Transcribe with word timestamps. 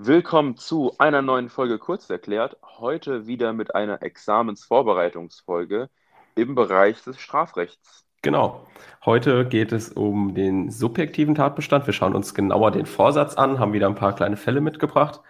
Willkommen 0.00 0.56
zu 0.56 0.92
einer 0.98 1.22
neuen 1.22 1.48
Folge 1.48 1.76
Kurz 1.76 2.08
erklärt. 2.08 2.56
Heute 2.62 3.26
wieder 3.26 3.52
mit 3.52 3.74
einer 3.74 4.00
Examensvorbereitungsfolge 4.00 5.90
im 6.36 6.54
Bereich 6.54 7.02
des 7.02 7.18
Strafrechts. 7.18 8.04
Genau. 8.22 8.64
Heute 9.04 9.44
geht 9.44 9.72
es 9.72 9.88
um 9.88 10.36
den 10.36 10.70
subjektiven 10.70 11.34
Tatbestand. 11.34 11.86
Wir 11.86 11.94
schauen 11.94 12.14
uns 12.14 12.32
genauer 12.32 12.70
den 12.70 12.86
Vorsatz 12.86 13.34
an, 13.34 13.58
haben 13.58 13.72
wieder 13.72 13.88
ein 13.88 13.96
paar 13.96 14.14
kleine 14.14 14.36
Fälle 14.36 14.60
mitgebracht. 14.60 15.20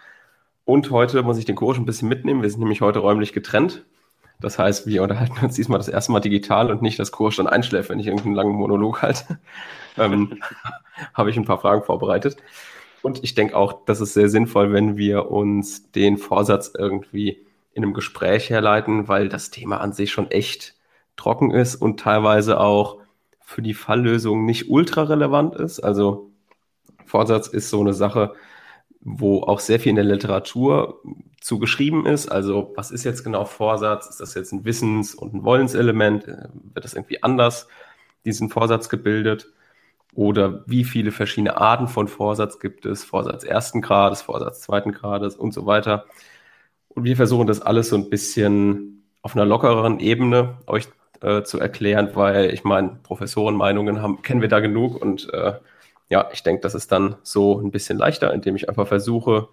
Und 0.67 0.91
heute 0.91 1.23
muss 1.23 1.39
ich 1.39 1.47
den 1.47 1.57
Kurs 1.57 1.79
ein 1.79 1.87
bisschen 1.87 2.11
mitnehmen. 2.11 2.43
Wir 2.43 2.51
sind 2.51 2.61
nämlich 2.61 2.83
heute 2.83 2.99
räumlich 2.99 3.33
getrennt. 3.33 3.87
Das 4.39 4.59
heißt, 4.59 4.87
wir 4.87 5.03
unterhalten 5.03 5.43
uns 5.43 5.55
diesmal 5.55 5.79
das 5.79 5.89
erste 5.89 6.13
Mal 6.13 6.21
digital 6.21 6.71
und 6.71 6.83
nicht, 6.83 6.99
dass 6.99 7.11
Kurs 7.11 7.37
dann 7.37 7.47
einschläft, 7.47 7.89
wenn 7.89 8.01
ich 8.01 8.07
irgendeinen 8.07 8.35
langen 8.35 8.53
Monolog 8.53 9.01
halte. 9.01 9.39
ähm, 9.97 10.39
Habe 11.15 11.31
ich 11.31 11.39
ein 11.39 11.47
paar 11.47 11.59
Fragen 11.59 11.85
vorbereitet. 11.85 12.37
Und 13.03 13.23
ich 13.23 13.35
denke 13.35 13.57
auch, 13.57 13.85
das 13.85 14.01
ist 14.01 14.15
sehr 14.15 14.29
sinnvoll, 14.29 14.73
wenn 14.73 14.97
wir 14.97 15.31
uns 15.31 15.91
den 15.93 16.19
Vorsatz 16.19 16.73
irgendwie 16.77 17.45
in 17.73 17.85
einem 17.85 17.95
Gespräch 17.95 18.51
herleiten, 18.51 19.09
weil 19.09 19.29
das 19.29 19.51
Thema 19.51 19.81
an 19.81 19.93
sich 19.93 20.11
schon 20.11 20.31
echt 20.31 20.75
trocken 21.17 21.51
ist 21.51 21.77
und 21.77 22.01
teilweise 22.01 22.61
auch 22.61 22.99
für 23.41 23.63
die 23.63 23.75
Falllösung 23.75 24.45
nicht 24.45 24.69
ultra 24.69 25.05
relevant 25.05 25.55
ist. 25.55 25.81
Also 25.81 26.31
Vorsatz 27.07 27.49
ist 27.49 27.71
so 27.71 27.81
eine 27.81 27.95
Sache, 27.95 28.35
wo 29.01 29.43
auch 29.43 29.61
sehr 29.61 29.81
viel 29.81 29.91
in 29.91 29.97
der 29.97 30.05
Literatur 30.05 31.01
zu 31.41 31.59
geschrieben 31.59 32.05
ist. 32.05 32.29
Also 32.29 32.73
was 32.77 32.91
ist 32.91 33.05
jetzt 33.05 33.25
genau 33.25 33.45
Vorsatz? 33.45 34.09
Ist 34.09 34.21
das 34.21 34.35
jetzt 34.35 34.53
ein 34.53 34.65
Wissens- 34.65 35.15
und 35.15 35.35
ein 35.35 35.45
Wollenselement? 35.45 36.27
Wird 36.27 36.85
das 36.85 36.95
irgendwie 36.95 37.23
anders, 37.23 37.69
diesen 38.25 38.51
Vorsatz 38.51 38.89
gebildet? 38.89 39.53
Oder 40.19 40.65
wie 40.67 40.83
viele 40.83 41.13
verschiedene 41.13 41.59
Arten 41.59 41.87
von 41.87 42.09
Vorsatz 42.09 42.59
gibt 42.59 42.85
es? 42.87 43.05
Vorsatz 43.05 43.45
ersten 43.45 43.83
Grades, 43.83 44.21
Vorsatz 44.21 44.63
zweiten 44.63 44.91
Grades 44.91 45.37
und 45.37 45.55
so 45.55 45.65
weiter. 45.65 46.07
Und 46.89 47.05
wir 47.05 47.15
versuchen 47.15 47.47
das 47.47 47.63
alles 47.63 47.89
so 47.89 47.95
ein 47.95 48.11
bisschen 48.11 49.05
auf 49.23 49.37
einer 49.37 49.45
lockereren 49.45 50.01
Ebene 50.01 50.57
euch 50.67 50.89
äh, 51.21 51.45
zu 51.45 51.61
erklären, 51.61 52.11
weil 52.15 52.53
ich 52.53 52.65
meine, 52.65 52.99
Professorenmeinungen 53.05 54.03
haben, 54.03 54.21
kennen 54.23 54.41
wir 54.41 54.49
da 54.49 54.59
genug 54.59 55.01
und 55.01 55.33
äh, 55.33 55.53
ja, 56.09 56.29
ich 56.33 56.43
denke, 56.43 56.63
das 56.63 56.75
ist 56.75 56.91
dann 56.91 57.15
so 57.23 57.61
ein 57.61 57.71
bisschen 57.71 57.97
leichter, 57.97 58.35
indem 58.35 58.57
ich 58.57 58.69
einfach 58.69 58.89
versuche, 58.89 59.51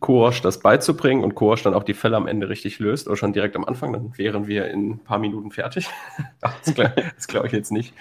Korosch 0.00 0.40
das 0.40 0.60
beizubringen 0.60 1.22
und 1.22 1.34
Korosch 1.34 1.64
dann 1.64 1.74
auch 1.74 1.84
die 1.84 1.92
Fälle 1.92 2.16
am 2.16 2.26
Ende 2.26 2.48
richtig 2.48 2.78
löst 2.78 3.08
oder 3.08 3.16
schon 3.18 3.34
direkt 3.34 3.56
am 3.56 3.66
Anfang, 3.66 3.92
dann 3.92 4.16
wären 4.16 4.46
wir 4.46 4.68
in 4.68 4.92
ein 4.92 4.98
paar 5.00 5.18
Minuten 5.18 5.50
fertig. 5.50 5.90
das 6.40 6.74
glaube 6.74 6.94
glaub 7.26 7.44
ich 7.44 7.52
jetzt 7.52 7.72
nicht. 7.72 7.92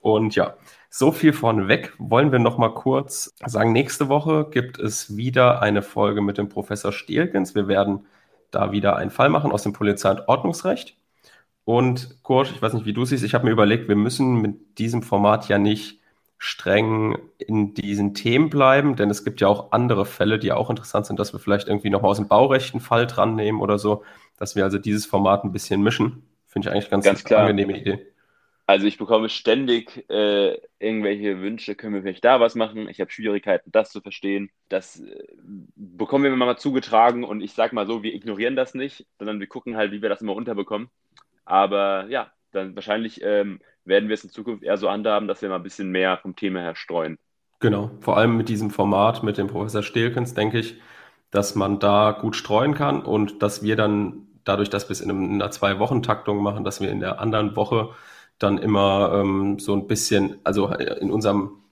Und 0.00 0.34
ja, 0.34 0.54
so 0.90 1.12
viel 1.12 1.32
vorneweg. 1.32 1.92
Wollen 1.98 2.32
wir 2.32 2.38
noch 2.38 2.58
mal 2.58 2.74
kurz 2.74 3.34
sagen, 3.46 3.72
nächste 3.72 4.08
Woche 4.08 4.48
gibt 4.50 4.78
es 4.78 5.16
wieder 5.16 5.62
eine 5.62 5.82
Folge 5.82 6.22
mit 6.22 6.38
dem 6.38 6.48
Professor 6.48 6.92
Stielkens. 6.92 7.54
Wir 7.54 7.68
werden 7.68 8.06
da 8.50 8.72
wieder 8.72 8.96
einen 8.96 9.10
Fall 9.10 9.28
machen 9.28 9.52
aus 9.52 9.62
dem 9.62 9.72
Polizei- 9.72 10.10
und 10.10 10.28
Ordnungsrecht. 10.28 10.96
Und 11.64 12.22
Kurt, 12.22 12.50
ich 12.50 12.62
weiß 12.62 12.72
nicht, 12.72 12.86
wie 12.86 12.94
du 12.94 13.04
siehst, 13.04 13.24
ich 13.24 13.34
habe 13.34 13.44
mir 13.44 13.50
überlegt, 13.50 13.88
wir 13.88 13.96
müssen 13.96 14.40
mit 14.40 14.78
diesem 14.78 15.02
Format 15.02 15.48
ja 15.48 15.58
nicht 15.58 16.00
streng 16.38 17.18
in 17.36 17.74
diesen 17.74 18.14
Themen 18.14 18.48
bleiben, 18.48 18.96
denn 18.96 19.10
es 19.10 19.24
gibt 19.24 19.40
ja 19.40 19.48
auch 19.48 19.72
andere 19.72 20.06
Fälle, 20.06 20.38
die 20.38 20.52
auch 20.52 20.70
interessant 20.70 21.04
sind, 21.06 21.18
dass 21.18 21.32
wir 21.32 21.40
vielleicht 21.40 21.68
irgendwie 21.68 21.90
noch 21.90 22.02
mal 22.02 22.08
aus 22.08 22.16
dem 22.16 22.28
Baurechten 22.28 22.80
Fall 22.80 23.06
dran 23.06 23.34
nehmen 23.34 23.60
oder 23.60 23.78
so, 23.78 24.04
dass 24.38 24.56
wir 24.56 24.64
also 24.64 24.78
dieses 24.78 25.04
Format 25.04 25.44
ein 25.44 25.52
bisschen 25.52 25.82
mischen. 25.82 26.22
Finde 26.46 26.68
ich 26.68 26.72
eigentlich 26.72 26.90
ganz, 26.90 27.04
ganz 27.04 27.24
klar. 27.24 27.42
angenehme 27.42 27.76
Idee. 27.76 28.07
Also 28.68 28.86
ich 28.86 28.98
bekomme 28.98 29.30
ständig 29.30 30.04
äh, 30.10 30.58
irgendwelche 30.78 31.40
Wünsche, 31.40 31.74
können 31.74 31.94
wir 31.94 32.02
vielleicht 32.02 32.26
da 32.26 32.38
was 32.38 32.54
machen? 32.54 32.86
Ich 32.90 33.00
habe 33.00 33.10
Schwierigkeiten, 33.10 33.72
das 33.72 33.90
zu 33.90 34.02
verstehen. 34.02 34.50
Das 34.68 35.00
äh, 35.00 35.24
bekommen 35.74 36.24
wir 36.24 36.36
mal 36.36 36.58
zugetragen 36.58 37.24
und 37.24 37.40
ich 37.40 37.54
sage 37.54 37.74
mal 37.74 37.86
so, 37.86 38.02
wir 38.02 38.12
ignorieren 38.12 38.56
das 38.56 38.74
nicht, 38.74 39.06
sondern 39.18 39.40
wir 39.40 39.46
gucken 39.46 39.78
halt, 39.78 39.90
wie 39.90 40.02
wir 40.02 40.10
das 40.10 40.20
immer 40.20 40.34
unterbekommen. 40.34 40.90
Aber 41.46 42.08
ja, 42.10 42.30
dann 42.52 42.74
wahrscheinlich 42.74 43.22
ähm, 43.22 43.60
werden 43.86 44.10
wir 44.10 44.14
es 44.14 44.24
in 44.24 44.28
Zukunft 44.28 44.62
eher 44.62 44.76
so 44.76 44.90
handhaben, 44.90 45.28
dass 45.28 45.40
wir 45.40 45.48
mal 45.48 45.56
ein 45.56 45.62
bisschen 45.62 45.88
mehr 45.88 46.18
vom 46.18 46.36
Thema 46.36 46.60
her 46.60 46.74
streuen. 46.74 47.16
Genau, 47.60 47.90
vor 48.00 48.18
allem 48.18 48.36
mit 48.36 48.50
diesem 48.50 48.68
Format 48.68 49.22
mit 49.22 49.38
dem 49.38 49.46
Professor 49.46 49.82
Stelkens 49.82 50.34
denke 50.34 50.58
ich, 50.58 50.78
dass 51.30 51.54
man 51.54 51.78
da 51.78 52.10
gut 52.10 52.36
streuen 52.36 52.74
kann 52.74 53.00
und 53.00 53.42
dass 53.42 53.62
wir 53.62 53.76
dann 53.76 54.26
dadurch, 54.44 54.68
dass 54.68 54.90
wir 54.90 54.92
es 54.92 55.00
in 55.00 55.10
einer 55.10 55.50
Zwei-Wochen-Taktung 55.50 56.42
machen, 56.42 56.64
dass 56.64 56.82
wir 56.82 56.90
in 56.90 57.00
der 57.00 57.18
anderen 57.18 57.56
Woche 57.56 57.94
dann 58.38 58.58
immer 58.58 59.12
ähm, 59.14 59.58
so 59.58 59.74
ein 59.74 59.86
bisschen, 59.86 60.38
also 60.44 60.68
in 60.68 61.10
unserem 61.10 61.62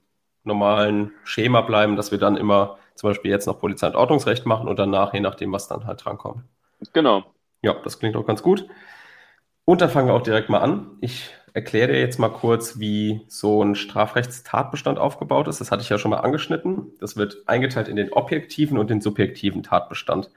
normalen 0.44 1.12
Schema 1.25 1.60
bleiben, 1.60 1.97
dass 1.97 2.10
wir 2.10 2.19
dann 2.19 2.37
immer 2.37 2.78
zum 2.94 3.10
Beispiel 3.10 3.31
jetzt 3.31 3.47
noch 3.47 3.60
Polizei- 3.60 3.88
und 3.88 3.97
Ordnungsrecht 3.97 4.47
machen 4.47 4.69
und 4.69 4.78
danach, 4.78 5.12
je 5.12 5.21
nachdem, 5.21 5.53
was 5.53 5.69
dann 5.69 5.87
halt 5.87 6.05
drankommt. 6.05 6.43
Genau. 6.93 7.25
Ja, 7.62 7.75
das 7.84 7.99
klingt 7.99 8.16
auch 8.16 8.26
ganz 8.26 8.43
gut. 8.43 8.66
Und 9.65 9.81
dann 9.81 9.91
fangen 9.91 10.09
wir 10.09 10.15
auch 10.15 10.22
direkt 10.22 10.49
mal 10.49 10.60
an. 10.60 10.97
Ich 11.00 11.34
erkläre 11.53 11.88
dir 11.88 12.00
jetzt 12.00 12.19
mal 12.19 12.28
kurz, 12.28 12.78
wie 12.78 13.22
so 13.28 13.62
ein 13.62 13.75
Strafrechtstatbestand 13.75 14.99
aufgebaut 14.99 15.49
ist. 15.49 15.60
Das 15.60 15.71
hatte 15.71 15.82
ich 15.82 15.88
ja 15.88 15.99
schon 15.99 16.10
mal 16.10 16.19
angeschnitten. 16.19 16.93
Das 17.00 17.16
wird 17.16 17.43
eingeteilt 17.47 17.88
in 17.88 17.97
den 17.97 18.12
objektiven 18.12 18.78
und 18.78 18.91
den 18.91 19.00
subjektiven 19.00 19.62
Tatbestand. 19.62 20.31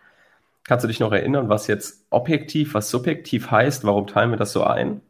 Kannst 0.63 0.83
du 0.83 0.87
dich 0.87 0.99
noch 0.99 1.11
erinnern, 1.11 1.49
was 1.49 1.67
jetzt 1.67 2.05
objektiv, 2.09 2.73
was 2.73 2.89
subjektiv 2.89 3.51
heißt? 3.51 3.83
Warum 3.85 4.07
teilen 4.07 4.31
wir 4.31 4.37
das 4.37 4.53
so 4.53 4.63
ein? 4.63 5.01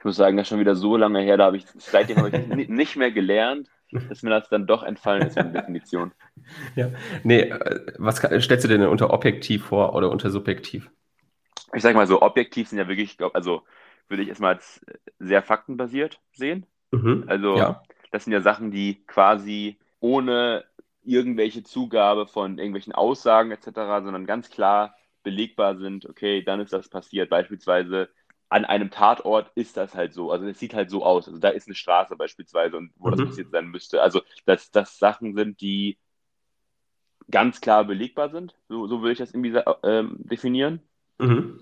Ich 0.00 0.04
muss 0.06 0.16
sagen, 0.16 0.38
das 0.38 0.44
ist 0.44 0.48
schon 0.48 0.60
wieder 0.60 0.76
so 0.76 0.96
lange 0.96 1.20
her, 1.20 1.36
da 1.36 1.44
habe 1.44 1.58
ich, 1.58 1.66
seitdem 1.76 2.16
habe 2.16 2.30
ich 2.30 2.68
nicht 2.68 2.96
mehr 2.96 3.12
gelernt, 3.12 3.68
dass 4.08 4.22
mir 4.22 4.30
das 4.30 4.48
dann 4.48 4.66
doch 4.66 4.82
entfallen 4.82 5.26
ist 5.26 5.38
von 5.38 5.52
Definition. 5.52 6.12
Ja, 6.74 6.90
nee, 7.22 7.40
äh, 7.40 7.92
was 7.98 8.16
stellst 8.16 8.64
du 8.64 8.68
denn 8.68 8.82
unter 8.86 9.12
objektiv 9.12 9.66
vor 9.66 9.94
oder 9.94 10.10
unter 10.10 10.30
subjektiv? 10.30 10.90
Ich 11.74 11.82
sage 11.82 11.96
mal 11.96 12.06
so, 12.06 12.22
objektiv 12.22 12.68
sind 12.68 12.78
ja 12.78 12.88
wirklich, 12.88 13.18
also 13.34 13.62
würde 14.08 14.22
ich 14.22 14.30
erstmal 14.30 14.54
als 14.54 14.80
sehr 15.18 15.42
faktenbasiert 15.42 16.18
sehen. 16.32 16.64
Mhm, 16.92 17.24
also 17.26 17.58
ja. 17.58 17.82
das 18.10 18.24
sind 18.24 18.32
ja 18.32 18.40
Sachen, 18.40 18.70
die 18.70 19.04
quasi 19.06 19.78
ohne 20.00 20.64
irgendwelche 21.02 21.62
Zugabe 21.62 22.26
von 22.26 22.56
irgendwelchen 22.56 22.94
Aussagen 22.94 23.50
etc., 23.50 23.70
sondern 24.02 24.24
ganz 24.24 24.48
klar 24.48 24.94
belegbar 25.22 25.76
sind, 25.76 26.08
okay, 26.08 26.42
dann 26.42 26.60
ist 26.60 26.72
das 26.72 26.88
passiert. 26.88 27.28
Beispielsweise 27.28 28.08
an 28.50 28.64
einem 28.64 28.90
Tatort 28.90 29.50
ist 29.54 29.76
das 29.76 29.94
halt 29.94 30.12
so. 30.12 30.30
Also 30.30 30.46
es 30.46 30.58
sieht 30.58 30.74
halt 30.74 30.90
so 30.90 31.04
aus. 31.04 31.28
Also 31.28 31.38
da 31.38 31.48
ist 31.48 31.68
eine 31.68 31.76
Straße 31.76 32.16
beispielsweise 32.16 32.76
und 32.76 32.92
wo 32.96 33.08
mhm. 33.08 33.12
das 33.12 33.26
passiert 33.28 33.50
sein 33.50 33.68
müsste. 33.68 34.02
Also 34.02 34.20
dass 34.44 34.70
das 34.70 34.98
Sachen 34.98 35.34
sind, 35.34 35.60
die 35.60 35.96
ganz 37.30 37.60
klar 37.60 37.84
belegbar 37.84 38.30
sind. 38.30 38.54
So, 38.68 38.88
so 38.88 39.00
würde 39.00 39.12
ich 39.12 39.18
das 39.18 39.32
irgendwie 39.32 39.60
ähm, 39.84 40.16
definieren. 40.18 40.80
Mhm. 41.18 41.60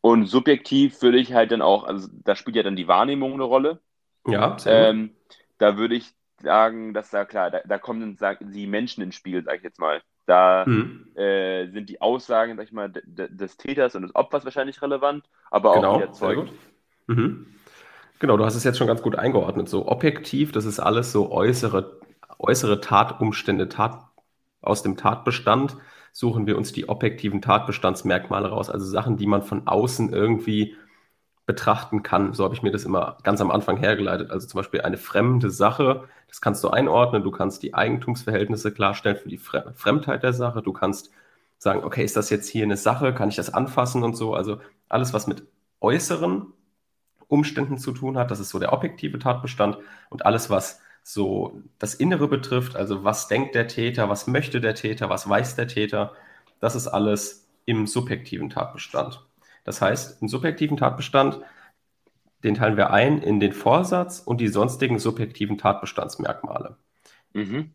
Und 0.00 0.26
subjektiv 0.26 1.00
würde 1.02 1.18
ich 1.18 1.34
halt 1.34 1.52
dann 1.52 1.60
auch, 1.60 1.84
also 1.84 2.08
da 2.24 2.34
spielt 2.34 2.56
ja 2.56 2.62
dann 2.62 2.76
die 2.76 2.88
Wahrnehmung 2.88 3.34
eine 3.34 3.44
Rolle. 3.44 3.80
Ja, 4.26 4.56
ähm, 4.66 5.14
Da 5.58 5.76
würde 5.76 5.94
ich 5.94 6.10
sagen, 6.40 6.94
dass 6.94 7.10
da 7.10 7.26
klar, 7.26 7.50
da, 7.50 7.60
da 7.66 7.78
kommen 7.78 8.16
dann 8.16 8.36
die 8.40 8.66
Menschen 8.66 9.02
ins 9.02 9.14
Spiel, 9.14 9.44
sage 9.44 9.58
ich 9.58 9.62
jetzt 9.62 9.78
mal. 9.78 10.00
Da 10.26 10.64
mhm. 10.66 11.08
äh, 11.16 11.68
sind 11.70 11.88
die 11.88 12.00
Aussagen, 12.00 12.56
sag 12.56 12.64
ich 12.64 12.72
mal, 12.72 12.92
des 12.92 13.56
Täters 13.56 13.94
und 13.94 14.02
des 14.02 14.14
Opfers 14.14 14.44
wahrscheinlich 14.44 14.80
relevant, 14.82 15.24
aber 15.50 15.74
genau, 15.74 15.92
auch 15.94 15.98
der 15.98 16.12
Zeugen. 16.12 16.50
Mhm. 17.06 17.46
Genau, 18.20 18.36
du 18.36 18.44
hast 18.44 18.54
es 18.54 18.64
jetzt 18.64 18.78
schon 18.78 18.86
ganz 18.86 19.02
gut 19.02 19.16
eingeordnet. 19.16 19.68
So 19.68 19.88
objektiv, 19.88 20.52
das 20.52 20.66
ist 20.66 20.78
alles 20.78 21.10
so 21.10 21.32
äußere, 21.32 22.00
äußere 22.38 22.80
Tatumstände, 22.80 23.68
Tat, 23.68 24.04
aus 24.60 24.82
dem 24.82 24.96
Tatbestand 24.96 25.76
suchen 26.12 26.46
wir 26.46 26.56
uns 26.56 26.72
die 26.72 26.88
objektiven 26.88 27.40
Tatbestandsmerkmale 27.40 28.48
raus, 28.48 28.68
also 28.68 28.84
Sachen, 28.86 29.16
die 29.16 29.26
man 29.26 29.42
von 29.42 29.66
außen 29.66 30.12
irgendwie 30.12 30.76
betrachten 31.50 32.04
kann. 32.04 32.32
So 32.32 32.44
habe 32.44 32.54
ich 32.54 32.62
mir 32.62 32.70
das 32.70 32.84
immer 32.84 33.18
ganz 33.24 33.40
am 33.40 33.50
Anfang 33.50 33.76
hergeleitet. 33.76 34.30
Also 34.30 34.46
zum 34.46 34.58
Beispiel 34.58 34.82
eine 34.82 34.98
fremde 34.98 35.50
Sache, 35.50 36.04
das 36.28 36.40
kannst 36.40 36.62
du 36.62 36.68
einordnen. 36.68 37.24
Du 37.24 37.32
kannst 37.32 37.64
die 37.64 37.74
Eigentumsverhältnisse 37.74 38.70
klarstellen 38.70 39.16
für 39.16 39.28
die 39.28 39.40
Fremdheit 39.74 40.22
der 40.22 40.32
Sache. 40.32 40.62
Du 40.62 40.72
kannst 40.72 41.10
sagen, 41.58 41.82
okay, 41.82 42.04
ist 42.04 42.16
das 42.16 42.30
jetzt 42.30 42.48
hier 42.48 42.62
eine 42.62 42.76
Sache? 42.76 43.12
Kann 43.12 43.30
ich 43.30 43.34
das 43.34 43.52
anfassen 43.52 44.04
und 44.04 44.16
so? 44.16 44.32
Also 44.32 44.60
alles, 44.88 45.12
was 45.12 45.26
mit 45.26 45.42
äußeren 45.80 46.52
Umständen 47.26 47.78
zu 47.78 47.90
tun 47.90 48.16
hat, 48.16 48.30
das 48.30 48.38
ist 48.38 48.50
so 48.50 48.60
der 48.60 48.72
objektive 48.72 49.18
Tatbestand. 49.18 49.76
Und 50.08 50.24
alles, 50.24 50.50
was 50.50 50.80
so 51.02 51.60
das 51.80 51.94
Innere 51.94 52.28
betrifft, 52.28 52.76
also 52.76 53.02
was 53.02 53.26
denkt 53.26 53.56
der 53.56 53.66
Täter, 53.66 54.08
was 54.08 54.28
möchte 54.28 54.60
der 54.60 54.76
Täter, 54.76 55.08
was 55.08 55.28
weiß 55.28 55.56
der 55.56 55.66
Täter, 55.66 56.12
das 56.60 56.76
ist 56.76 56.86
alles 56.86 57.48
im 57.64 57.88
subjektiven 57.88 58.50
Tatbestand. 58.50 59.26
Das 59.70 59.80
heißt, 59.80 60.20
im 60.20 60.26
subjektiven 60.26 60.76
Tatbestand, 60.76 61.38
den 62.42 62.56
teilen 62.56 62.76
wir 62.76 62.90
ein 62.90 63.22
in 63.22 63.38
den 63.38 63.52
Vorsatz 63.52 64.18
und 64.18 64.40
die 64.40 64.48
sonstigen 64.48 64.98
subjektiven 64.98 65.58
Tatbestandsmerkmale. 65.58 66.76
Mhm. 67.34 67.72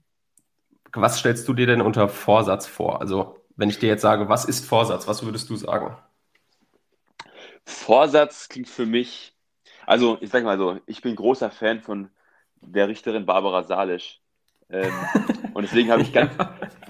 Was 0.92 1.20
stellst 1.20 1.48
du 1.48 1.54
dir 1.54 1.68
denn 1.68 1.80
unter 1.80 2.10
Vorsatz 2.10 2.68
vor? 2.68 3.00
Also, 3.00 3.38
wenn 3.56 3.70
ich 3.70 3.80
dir 3.80 3.88
jetzt 3.88 4.02
sage, 4.02 4.28
was 4.28 4.44
ist 4.44 4.66
Vorsatz, 4.66 5.08
was 5.08 5.24
würdest 5.24 5.50
du 5.50 5.56
sagen? 5.56 5.96
Vorsatz 7.64 8.50
klingt 8.50 8.68
für 8.68 8.86
mich, 8.86 9.34
also 9.86 10.18
ich 10.20 10.32
sag 10.32 10.44
mal 10.44 10.58
so, 10.58 10.78
ich 10.88 11.02
bin 11.02 11.16
großer 11.16 11.50
Fan 11.50 11.80
von 11.80 12.10
der 12.60 12.90
Richterin 12.90 13.26
Barbara 13.26 13.64
Salisch. 13.64 14.20
Ähm, 14.70 14.92
und 15.54 15.64
deswegen 15.64 15.92
habe 15.92 16.02
ich 16.02 16.12
ganz, 16.12 16.34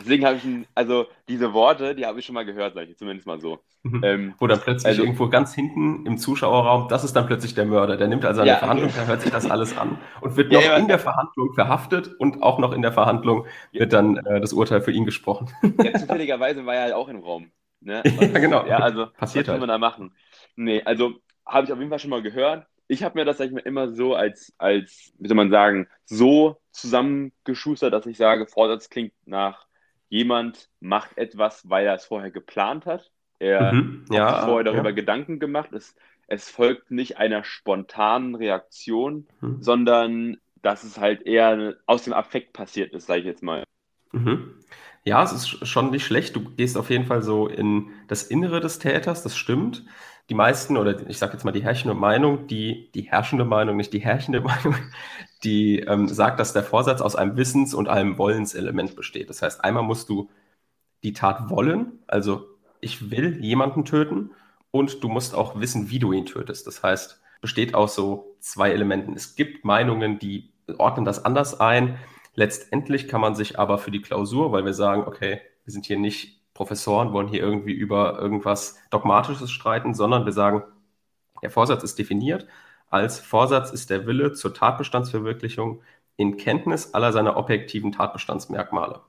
Deswegen 0.05 0.23
habe 0.23 0.37
ich, 0.37 0.43
ein, 0.43 0.67
also 0.75 1.07
diese 1.27 1.51
Worte, 1.53 1.95
die 1.95 2.05
habe 2.05 2.19
ich 2.19 2.25
schon 2.27 2.35
mal 2.35 2.45
gehört, 2.45 2.75
sage 2.75 2.91
ich 2.91 2.97
zumindest 2.97 3.25
mal 3.25 3.41
so. 3.41 3.57
Mhm. 3.81 4.01
Ähm, 4.03 4.33
Wo 4.37 4.45
dann 4.45 4.59
plötzlich 4.59 4.85
also, 4.85 5.01
irgendwo 5.01 5.29
ganz 5.29 5.55
hinten 5.55 6.05
im 6.05 6.19
Zuschauerraum, 6.19 6.87
das 6.89 7.03
ist 7.03 7.15
dann 7.15 7.25
plötzlich 7.25 7.55
der 7.55 7.65
Mörder. 7.65 7.97
Der 7.97 8.07
nimmt 8.07 8.23
also 8.23 8.41
an 8.41 8.47
ja, 8.47 8.53
der 8.53 8.59
Verhandlung, 8.59 8.91
der 8.95 9.07
hört 9.07 9.21
sich 9.21 9.31
das 9.31 9.49
alles 9.49 9.75
an 9.75 9.97
und 10.21 10.37
wird 10.37 10.51
noch 10.51 10.61
ja, 10.61 10.77
in 10.77 10.87
der 10.87 10.99
Verhandlung 10.99 11.53
verhaftet 11.53 12.11
und 12.19 12.43
auch 12.43 12.59
noch 12.59 12.71
in 12.71 12.83
der 12.83 12.91
Verhandlung 12.91 13.47
wird 13.71 13.93
dann 13.93 14.17
äh, 14.17 14.39
das 14.39 14.53
Urteil 14.53 14.81
für 14.81 14.91
ihn 14.91 15.05
gesprochen. 15.05 15.49
Ja, 15.83 15.93
zufälligerweise 15.93 16.65
war 16.65 16.75
er 16.75 16.81
halt 16.83 16.93
auch 16.93 17.09
im 17.09 17.19
Raum. 17.19 17.51
Ne? 17.81 18.03
ja, 18.19 18.27
genau. 18.39 18.65
Ja, 18.65 18.77
also 18.77 19.07
Passiert 19.07 19.47
was 19.47 19.53
halt. 19.53 19.59
man 19.59 19.69
da 19.69 19.77
machen? 19.79 20.15
Nee, 20.55 20.83
also 20.83 21.13
habe 21.45 21.65
ich 21.65 21.73
auf 21.73 21.79
jeden 21.79 21.89
Fall 21.89 21.99
schon 21.99 22.11
mal 22.11 22.21
gehört. 22.21 22.67
Ich 22.87 23.03
habe 23.03 23.17
mir 23.17 23.25
das, 23.25 23.37
sag 23.37 23.47
ich 23.47 23.51
mal, 23.51 23.61
immer 23.61 23.89
so 23.89 24.13
als, 24.13 24.53
als, 24.57 25.13
wie 25.17 25.27
soll 25.27 25.35
man 25.35 25.49
sagen, 25.49 25.87
so 26.05 26.57
zusammengeschustert, 26.71 27.93
dass 27.93 28.05
ich 28.05 28.17
sage, 28.17 28.45
Vorsatz 28.47 28.89
klingt 28.89 29.13
nach 29.25 29.64
jemand 30.09 30.69
macht 30.79 31.17
etwas, 31.17 31.69
weil 31.69 31.85
er 31.85 31.95
es 31.95 32.05
vorher 32.05 32.31
geplant 32.31 32.85
hat. 32.85 33.11
Er 33.39 33.73
mhm, 33.73 34.05
ja, 34.09 34.27
hat 34.27 34.35
sich 34.37 34.45
vorher 34.45 34.63
darüber 34.63 34.89
ja. 34.89 34.95
Gedanken 34.95 35.39
gemacht. 35.39 35.73
Es, 35.73 35.95
es 36.27 36.49
folgt 36.49 36.91
nicht 36.91 37.17
einer 37.17 37.43
spontanen 37.43 38.35
Reaktion, 38.35 39.27
mhm. 39.41 39.61
sondern 39.61 40.37
dass 40.61 40.83
es 40.83 40.97
halt 40.97 41.23
eher 41.23 41.75
aus 41.85 42.03
dem 42.03 42.13
Affekt 42.13 42.53
passiert 42.53 42.93
ist, 42.93 43.07
sage 43.07 43.19
ich 43.21 43.25
jetzt 43.25 43.43
mal. 43.43 43.63
Mhm. 44.11 44.55
Ja, 45.03 45.21
es 45.23 45.31
ist 45.31 45.67
schon 45.67 45.91
nicht 45.91 46.03
schlecht. 46.03 46.35
Du 46.35 46.43
gehst 46.55 46.77
auf 46.77 46.89
jeden 46.89 47.05
Fall 47.05 47.21
so 47.21 47.47
in 47.47 47.91
das 48.07 48.23
Innere 48.23 48.59
des 48.59 48.79
Täters, 48.79 49.21
das 49.21 49.37
stimmt. 49.37 49.85
Die 50.29 50.33
meisten, 50.33 50.77
oder 50.77 51.07
ich 51.07 51.19
sage 51.19 51.33
jetzt 51.33 51.43
mal 51.43 51.51
die 51.51 51.63
herrschende 51.63 51.93
Meinung, 51.93 52.47
die, 52.47 52.91
die 52.93 53.03
herrschende 53.03 53.45
Meinung, 53.45 53.77
nicht 53.77 53.93
die 53.93 53.99
herrschende 53.99 54.41
Meinung, 54.41 54.75
die 55.43 55.79
ähm, 55.79 56.07
sagt, 56.07 56.39
dass 56.39 56.53
der 56.53 56.63
Vorsatz 56.63 57.01
aus 57.01 57.15
einem 57.15 57.37
Wissens- 57.37 57.73
und 57.73 57.87
einem 57.87 58.17
Wollenselement 58.17 58.95
besteht. 58.95 59.29
Das 59.29 59.41
heißt, 59.41 59.63
einmal 59.63 59.83
musst 59.83 60.09
du 60.09 60.29
die 61.03 61.13
Tat 61.13 61.49
wollen, 61.49 61.99
also 62.07 62.47
ich 62.81 63.11
will 63.11 63.43
jemanden 63.43 63.85
töten, 63.85 64.31
und 64.75 65.05
du 65.05 65.07
musst 65.07 65.35
auch 65.35 65.57
wissen, 65.61 65.89
wie 65.89 65.99
du 65.99 66.11
ihn 66.11 66.25
tötest. 66.25 66.67
Das 66.67 66.83
heißt, 66.83 67.21
besteht 67.39 67.75
aus 67.75 67.95
so 67.95 68.35
zwei 68.41 68.71
Elementen. 68.71 69.13
Es 69.13 69.37
gibt 69.37 69.63
Meinungen, 69.63 70.19
die 70.19 70.51
ordnen 70.77 71.05
das 71.05 71.23
anders 71.23 71.61
ein. 71.61 71.97
Letztendlich 72.33 73.07
kann 73.07 73.21
man 73.21 73.35
sich 73.35 73.57
aber 73.57 73.77
für 73.77 73.91
die 73.91 74.01
Klausur, 74.01 74.51
weil 74.51 74.65
wir 74.65 74.73
sagen, 74.73 75.03
okay, 75.07 75.39
wir 75.63 75.71
sind 75.71 75.85
hier 75.85 75.97
nicht 75.97 76.41
Professoren, 76.55 77.13
wollen 77.13 77.27
hier 77.27 77.41
irgendwie 77.41 77.73
über 77.73 78.17
irgendwas 78.17 78.79
Dogmatisches 78.89 79.51
streiten, 79.51 79.93
sondern 79.93 80.25
wir 80.25 80.31
sagen, 80.31 80.63
der 81.43 81.51
Vorsatz 81.51 81.83
ist 81.83 81.99
definiert. 81.99 82.47
Als 82.89 83.19
Vorsatz 83.19 83.71
ist 83.71 83.91
der 83.91 84.07
Wille 84.07 84.31
zur 84.31 84.53
Tatbestandsverwirklichung 84.53 85.83
in 86.15 86.37
Kenntnis 86.37 86.93
aller 86.93 87.11
seiner 87.11 87.37
objektiven 87.37 87.91
Tatbestandsmerkmale 87.91 89.01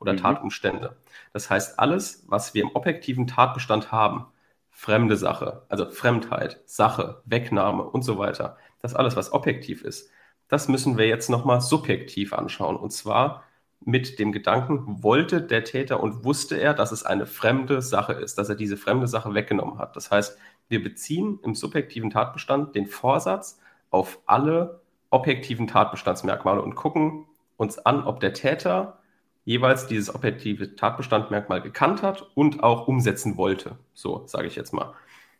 oder 0.00 0.14
mhm. 0.14 0.16
Tatumstände. 0.16 0.96
Das 1.32 1.50
heißt, 1.50 1.78
alles, 1.78 2.24
was 2.26 2.54
wir 2.54 2.62
im 2.62 2.74
objektiven 2.74 3.26
Tatbestand 3.26 3.92
haben, 3.92 4.26
fremde 4.70 5.16
Sache, 5.18 5.66
also 5.68 5.90
Fremdheit, 5.90 6.62
Sache, 6.64 7.22
Wegnahme 7.26 7.84
und 7.84 8.02
so 8.02 8.16
weiter, 8.18 8.56
das 8.80 8.94
alles, 8.94 9.14
was 9.14 9.32
objektiv 9.32 9.82
ist, 9.84 10.10
das 10.48 10.68
müssen 10.68 10.96
wir 10.96 11.06
jetzt 11.06 11.28
nochmal 11.28 11.60
subjektiv 11.60 12.32
anschauen. 12.32 12.76
Und 12.76 12.92
zwar 12.92 13.44
mit 13.80 14.18
dem 14.18 14.32
Gedanken, 14.32 15.02
wollte 15.02 15.42
der 15.42 15.64
Täter 15.64 16.02
und 16.02 16.24
wusste 16.24 16.56
er, 16.56 16.74
dass 16.74 16.92
es 16.92 17.04
eine 17.04 17.26
fremde 17.26 17.82
Sache 17.82 18.14
ist, 18.14 18.38
dass 18.38 18.48
er 18.48 18.54
diese 18.54 18.76
fremde 18.76 19.06
Sache 19.06 19.34
weggenommen 19.34 19.78
hat. 19.78 19.96
Das 19.96 20.10
heißt, 20.10 20.38
wir 20.68 20.82
beziehen 20.82 21.38
im 21.42 21.54
subjektiven 21.54 22.10
Tatbestand 22.10 22.74
den 22.74 22.86
Vorsatz 22.86 23.60
auf 23.90 24.18
alle 24.26 24.80
objektiven 25.10 25.66
Tatbestandsmerkmale 25.66 26.62
und 26.62 26.74
gucken 26.74 27.26
uns 27.56 27.78
an, 27.78 28.04
ob 28.04 28.20
der 28.20 28.32
Täter 28.32 28.98
jeweils 29.44 29.86
dieses 29.86 30.14
objektive 30.14 30.74
Tatbestandmerkmal 30.74 31.60
gekannt 31.60 32.02
hat 32.02 32.30
und 32.34 32.62
auch 32.62 32.88
umsetzen 32.88 33.36
wollte. 33.36 33.78
So 33.92 34.24
sage 34.26 34.48
ich 34.48 34.56
jetzt 34.56 34.72
mal. 34.72 34.94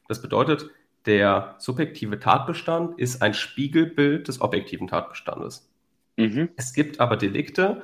Das 0.06 0.20
bedeutet, 0.20 0.70
der 1.06 1.56
subjektive 1.58 2.20
Tatbestand 2.20 2.98
ist 2.98 3.22
ein 3.22 3.34
Spiegelbild 3.34 4.28
des 4.28 4.40
objektiven 4.40 4.86
Tatbestandes. 4.86 5.68
Mhm. 6.16 6.50
Es 6.56 6.72
gibt 6.72 7.00
aber 7.00 7.16
Delikte, 7.16 7.82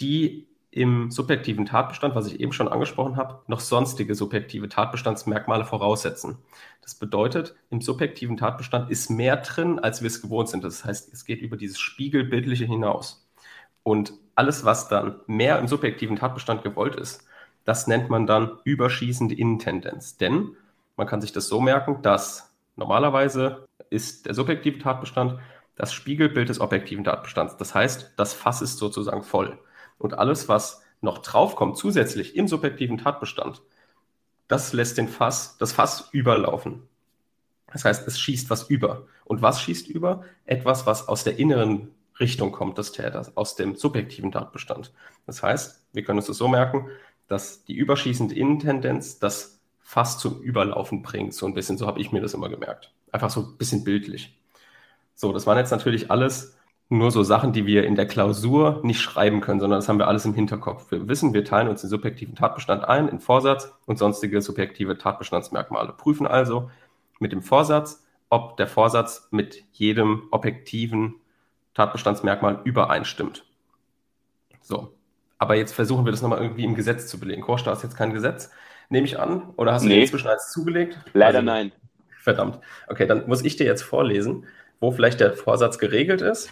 die 0.00 0.46
im 0.70 1.10
subjektiven 1.10 1.64
Tatbestand, 1.64 2.14
was 2.14 2.26
ich 2.26 2.38
eben 2.38 2.52
schon 2.52 2.68
angesprochen 2.68 3.16
habe, 3.16 3.40
noch 3.46 3.60
sonstige 3.60 4.14
subjektive 4.14 4.68
Tatbestandsmerkmale 4.68 5.64
voraussetzen. 5.64 6.36
Das 6.82 6.94
bedeutet, 6.94 7.54
im 7.70 7.80
subjektiven 7.80 8.36
Tatbestand 8.36 8.90
ist 8.90 9.08
mehr 9.08 9.38
drin, 9.38 9.78
als 9.78 10.02
wir 10.02 10.08
es 10.08 10.20
gewohnt 10.20 10.50
sind. 10.50 10.64
Das 10.64 10.84
heißt, 10.84 11.12
es 11.14 11.24
geht 11.24 11.40
über 11.40 11.56
dieses 11.56 11.78
Spiegelbildliche 11.78 12.66
hinaus. 12.66 13.26
Und 13.84 14.12
alles, 14.34 14.66
was 14.66 14.88
dann 14.88 15.20
mehr 15.26 15.58
im 15.58 15.66
subjektiven 15.66 16.16
Tatbestand 16.16 16.62
gewollt 16.62 16.96
ist, 16.96 17.24
das 17.64 17.86
nennt 17.86 18.10
man 18.10 18.26
dann 18.26 18.58
überschießende 18.64 19.34
Innentendenz. 19.34 20.18
Denn 20.18 20.56
man 20.96 21.06
kann 21.06 21.22
sich 21.22 21.32
das 21.32 21.48
so 21.48 21.60
merken, 21.60 22.02
dass 22.02 22.54
normalerweise 22.76 23.66
ist 23.88 24.26
der 24.26 24.34
subjektive 24.34 24.78
Tatbestand 24.78 25.38
das 25.74 25.92
Spiegelbild 25.94 26.48
des 26.48 26.60
objektiven 26.60 27.04
Tatbestands. 27.04 27.56
Das 27.56 27.74
heißt, 27.74 28.12
das 28.16 28.34
Fass 28.34 28.60
ist 28.60 28.76
sozusagen 28.76 29.22
voll. 29.22 29.58
Und 29.98 30.18
alles, 30.18 30.48
was 30.48 30.82
noch 31.00 31.18
draufkommt, 31.18 31.76
zusätzlich 31.76 32.36
im 32.36 32.48
subjektiven 32.48 32.98
Tatbestand, 32.98 33.62
das 34.48 34.72
lässt 34.72 34.98
den 34.98 35.08
Fass, 35.08 35.56
das 35.58 35.72
Fass 35.72 36.08
überlaufen. 36.12 36.82
Das 37.72 37.84
heißt, 37.84 38.06
es 38.06 38.18
schießt 38.18 38.48
was 38.48 38.64
über. 38.70 39.06
Und 39.24 39.42
was 39.42 39.60
schießt 39.60 39.88
über? 39.88 40.24
Etwas, 40.44 40.86
was 40.86 41.08
aus 41.08 41.24
der 41.24 41.38
inneren 41.38 41.90
Richtung 42.20 42.52
kommt 42.52 42.78
des 42.78 42.92
Täters, 42.92 43.36
aus 43.36 43.56
dem 43.56 43.74
subjektiven 43.74 44.32
Tatbestand. 44.32 44.92
Das 45.26 45.42
heißt, 45.42 45.84
wir 45.92 46.04
können 46.04 46.18
uns 46.18 46.28
das 46.28 46.38
so 46.38 46.48
merken, 46.48 46.88
dass 47.28 47.64
die 47.64 47.74
überschießende 47.74 48.34
Innentendenz 48.34 49.18
das 49.18 49.60
fast 49.80 50.20
zum 50.20 50.40
Überlaufen 50.40 51.02
bringt. 51.02 51.34
So 51.34 51.46
ein 51.46 51.54
bisschen, 51.54 51.76
so 51.76 51.86
habe 51.86 52.00
ich 52.00 52.12
mir 52.12 52.20
das 52.20 52.34
immer 52.34 52.48
gemerkt. 52.48 52.92
Einfach 53.12 53.30
so 53.30 53.40
ein 53.40 53.56
bisschen 53.58 53.84
bildlich. 53.84 54.38
So, 55.14 55.32
das 55.32 55.46
waren 55.46 55.58
jetzt 55.58 55.70
natürlich 55.70 56.10
alles 56.10 56.56
nur 56.88 57.10
so 57.10 57.22
Sachen, 57.22 57.52
die 57.52 57.66
wir 57.66 57.84
in 57.84 57.96
der 57.96 58.06
Klausur 58.06 58.80
nicht 58.84 59.00
schreiben 59.00 59.40
können, 59.40 59.58
sondern 59.58 59.78
das 59.78 59.88
haben 59.88 59.98
wir 59.98 60.06
alles 60.06 60.24
im 60.24 60.34
Hinterkopf. 60.34 60.90
Wir 60.90 61.08
wissen, 61.08 61.34
wir 61.34 61.44
teilen 61.44 61.68
uns 61.68 61.80
den 61.80 61.90
subjektiven 61.90 62.36
Tatbestand 62.36 62.84
ein 62.84 63.08
in 63.08 63.18
Vorsatz 63.18 63.72
und 63.86 63.98
sonstige 63.98 64.40
subjektive 64.40 64.96
Tatbestandsmerkmale. 64.96 65.92
Prüfen 65.92 66.26
also 66.26 66.70
mit 67.18 67.32
dem 67.32 67.42
Vorsatz, 67.42 68.04
ob 68.28 68.56
der 68.56 68.68
Vorsatz 68.68 69.28
mit 69.30 69.64
jedem 69.72 70.28
objektiven 70.30 71.16
Tatbestandsmerkmal 71.74 72.60
übereinstimmt. 72.64 73.44
So. 74.62 74.92
Aber 75.38 75.56
jetzt 75.56 75.72
versuchen 75.72 76.04
wir 76.04 76.12
das 76.12 76.22
nochmal 76.22 76.40
irgendwie 76.40 76.64
im 76.64 76.74
Gesetz 76.74 77.08
zu 77.08 77.20
belegen. 77.20 77.42
Korsta 77.42 77.72
ist 77.72 77.82
jetzt 77.82 77.96
kein 77.96 78.14
Gesetz 78.14 78.50
nehme 78.88 79.06
ich 79.06 79.18
an. 79.18 79.50
Oder 79.56 79.72
hast 79.72 79.84
du 79.84 79.88
nee. 79.88 80.02
inzwischen 80.02 80.28
eins 80.28 80.50
zugelegt? 80.50 80.98
Leider 81.12 81.38
also, 81.38 81.46
nein. 81.46 81.72
Verdammt. 82.20 82.58
Okay, 82.88 83.06
dann 83.06 83.26
muss 83.28 83.44
ich 83.44 83.56
dir 83.56 83.66
jetzt 83.66 83.82
vorlesen, 83.82 84.46
wo 84.80 84.90
vielleicht 84.90 85.20
der 85.20 85.34
Vorsatz 85.34 85.78
geregelt 85.78 86.22
ist. 86.22 86.50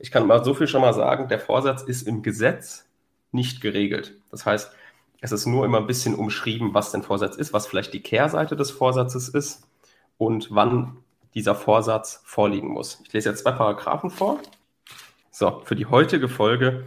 Ich 0.00 0.10
kann 0.10 0.26
mal 0.26 0.44
so 0.44 0.54
viel 0.54 0.66
schon 0.66 0.80
mal 0.80 0.94
sagen, 0.94 1.28
der 1.28 1.38
Vorsatz 1.38 1.82
ist 1.82 2.06
im 2.06 2.22
Gesetz 2.22 2.86
nicht 3.32 3.60
geregelt. 3.60 4.14
Das 4.30 4.46
heißt, 4.46 4.72
es 5.20 5.32
ist 5.32 5.46
nur 5.46 5.64
immer 5.64 5.78
ein 5.78 5.86
bisschen 5.86 6.14
umschrieben, 6.14 6.74
was 6.74 6.90
denn 6.90 7.02
Vorsatz 7.02 7.36
ist, 7.36 7.52
was 7.52 7.66
vielleicht 7.66 7.92
die 7.92 8.02
Kehrseite 8.02 8.56
des 8.56 8.70
Vorsatzes 8.70 9.28
ist 9.28 9.68
und 10.16 10.48
wann 10.50 10.96
dieser 11.34 11.54
Vorsatz 11.54 12.22
vorliegen 12.24 12.68
muss. 12.68 13.00
Ich 13.06 13.12
lese 13.12 13.28
jetzt 13.28 13.42
zwei 13.42 13.52
Paragraphen 13.52 14.10
vor. 14.10 14.40
So, 15.30 15.62
für 15.64 15.76
die 15.76 15.86
heutige 15.86 16.28
Folge 16.28 16.86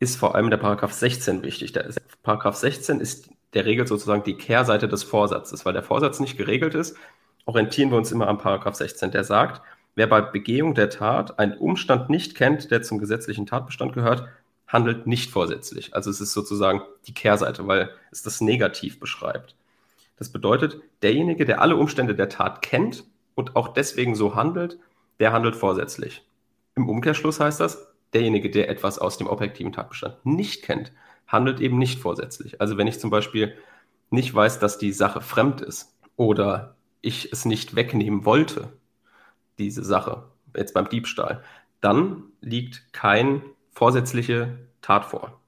ist 0.00 0.16
vor 0.16 0.34
allem 0.34 0.50
der 0.50 0.56
Paragraph 0.56 0.92
16 0.92 1.42
wichtig. 1.42 1.72
Der 1.72 1.90
Paragraph 2.22 2.56
16 2.56 3.00
ist 3.00 3.28
der 3.54 3.64
regelt 3.66 3.88
sozusagen 3.88 4.24
die 4.24 4.36
Kehrseite 4.36 4.88
des 4.88 5.02
Vorsatzes. 5.02 5.64
Weil 5.64 5.72
der 5.72 5.82
Vorsatz 5.82 6.20
nicht 6.20 6.36
geregelt 6.36 6.74
ist, 6.74 6.96
orientieren 7.44 7.90
wir 7.90 7.98
uns 7.98 8.12
immer 8.12 8.28
am 8.28 8.38
Paragraph 8.38 8.74
16. 8.74 9.10
Der 9.10 9.24
sagt, 9.24 9.62
wer 9.94 10.06
bei 10.06 10.20
Begehung 10.20 10.74
der 10.74 10.90
Tat 10.90 11.38
einen 11.38 11.56
Umstand 11.56 12.10
nicht 12.10 12.34
kennt, 12.34 12.70
der 12.70 12.82
zum 12.82 12.98
gesetzlichen 12.98 13.46
Tatbestand 13.46 13.92
gehört, 13.92 14.26
handelt 14.66 15.06
nicht 15.06 15.30
vorsätzlich. 15.30 15.94
Also 15.94 16.10
es 16.10 16.20
ist 16.20 16.32
sozusagen 16.32 16.82
die 17.06 17.14
Kehrseite, 17.14 17.66
weil 17.66 17.90
es 18.10 18.22
das 18.22 18.40
negativ 18.40 18.98
beschreibt. 19.00 19.54
Das 20.16 20.30
bedeutet, 20.30 20.80
derjenige, 21.02 21.44
der 21.44 21.60
alle 21.60 21.76
Umstände 21.76 22.14
der 22.14 22.28
Tat 22.28 22.62
kennt 22.62 23.04
und 23.34 23.56
auch 23.56 23.68
deswegen 23.68 24.14
so 24.14 24.34
handelt, 24.34 24.78
der 25.20 25.32
handelt 25.32 25.56
vorsätzlich. 25.56 26.26
Im 26.74 26.88
Umkehrschluss 26.88 27.40
heißt 27.40 27.60
das, 27.60 27.92
derjenige, 28.14 28.50
der 28.50 28.68
etwas 28.68 28.98
aus 28.98 29.18
dem 29.18 29.26
objektiven 29.26 29.72
Tatbestand 29.72 30.24
nicht 30.24 30.62
kennt, 30.62 30.92
handelt 31.26 31.60
eben 31.60 31.78
nicht 31.78 31.98
vorsätzlich. 31.98 32.60
Also 32.60 32.76
wenn 32.78 32.86
ich 32.86 33.00
zum 33.00 33.10
Beispiel 33.10 33.56
nicht 34.10 34.34
weiß, 34.34 34.58
dass 34.58 34.78
die 34.78 34.92
Sache 34.92 35.20
fremd 35.20 35.60
ist 35.60 35.94
oder 36.16 36.76
ich 37.00 37.32
es 37.32 37.44
nicht 37.44 37.74
wegnehmen 37.74 38.24
wollte, 38.24 38.68
diese 39.62 39.84
Sache, 39.84 40.24
jetzt 40.56 40.74
beim 40.74 40.88
Diebstahl, 40.88 41.42
dann 41.80 42.24
liegt 42.40 42.92
kein 42.92 43.42
vorsätzliche 43.72 44.58
Tat 44.82 45.04
vor. 45.04 45.40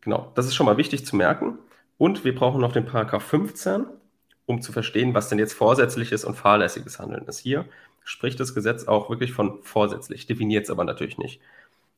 Genau, 0.00 0.32
das 0.34 0.46
ist 0.46 0.54
schon 0.54 0.66
mal 0.66 0.76
wichtig 0.76 1.06
zu 1.06 1.16
merken. 1.16 1.58
Und 1.98 2.24
wir 2.24 2.34
brauchen 2.34 2.60
noch 2.60 2.72
den 2.72 2.86
Paragraph 2.86 3.24
15, 3.24 3.86
um 4.46 4.62
zu 4.62 4.72
verstehen, 4.72 5.14
was 5.14 5.28
denn 5.28 5.38
jetzt 5.38 5.54
vorsätzliches 5.54 6.24
und 6.24 6.36
fahrlässiges 6.36 6.98
Handeln 6.98 7.26
ist. 7.26 7.38
Hier 7.38 7.64
spricht 8.04 8.40
das 8.40 8.54
Gesetz 8.54 8.86
auch 8.86 9.10
wirklich 9.10 9.32
von 9.32 9.62
vorsätzlich, 9.62 10.26
definiert 10.26 10.64
es 10.64 10.70
aber 10.70 10.84
natürlich 10.84 11.18
nicht 11.18 11.40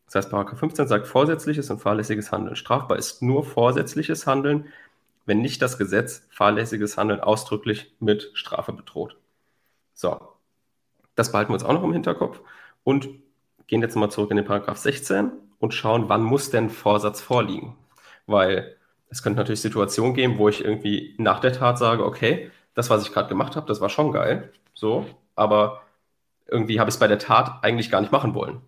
Das 0.07 0.17
heißt, 0.17 0.31
Paragraph 0.31 0.59
15 0.59 0.89
sagt, 0.89 1.07
vorsätzliches 1.07 1.71
und 1.71 1.81
fahrlässiges 1.81 2.33
Handeln. 2.33 2.57
Strafbar 2.57 2.99
ist 2.99 3.23
nur 3.23 3.45
vorsätzliches 3.45 4.27
Handeln, 4.27 4.67
wenn 5.27 5.41
nicht 5.41 5.63
das 5.63 5.79
Gesetz 5.79 6.27
fahrlässiges 6.31 6.97
Handeln 6.97 7.21
ausdrücklich 7.21 7.93
mit 8.01 8.31
Strafe 8.35 8.73
bedroht. 8.73 9.17
So, 9.95 10.19
das 11.15 11.33
behalten 11.33 11.51
wir 11.51 11.55
uns 11.55 11.65
auch 11.65 11.73
noch 11.73 11.83
im 11.83 11.93
Hinterkopf 11.93 12.41
und 12.85 13.09
gehen 13.67 13.83
jetzt 13.83 13.97
mal 13.97 14.11
zurück 14.11 14.31
in 14.31 14.37
den 14.37 14.47
Paragraph 14.47 14.79
16 14.79 15.31
und 15.59 15.75
schauen, 15.75 16.09
wann 16.09 16.23
muss 16.23 16.51
denn 16.51 16.71
Vorsatz 16.71 17.21
vorliegen? 17.21 17.77
Weil 18.27 18.77
es 19.11 19.23
könnte 19.23 19.39
natürlich 19.39 19.61
Situationen 19.61 20.15
geben, 20.15 20.39
wo 20.39 20.49
ich 20.49 20.65
irgendwie 20.65 21.15
nach 21.19 21.41
der 21.41 21.53
Tat 21.53 21.79
sage, 21.79 22.05
okay, 22.05 22.51
das, 22.75 22.91
was 22.91 23.03
ich 23.03 23.13
gerade 23.13 23.29
gemacht 23.29 23.57
habe, 23.57 23.67
das 23.67 23.81
war 23.81 23.89
schon 23.89 24.13
geil, 24.13 24.53
so, 24.75 25.07
aber 25.35 25.83
irgendwie 26.47 26.81
habe 26.81 26.89
ich 26.89 26.95
es 26.95 27.01
bei 27.01 27.09
der 27.09 27.19
Tat 27.19 27.63
eigentlich 27.63 27.91
gar 27.91 28.01
nicht 28.01 28.13
machen 28.13 28.35
wollen. 28.35 28.61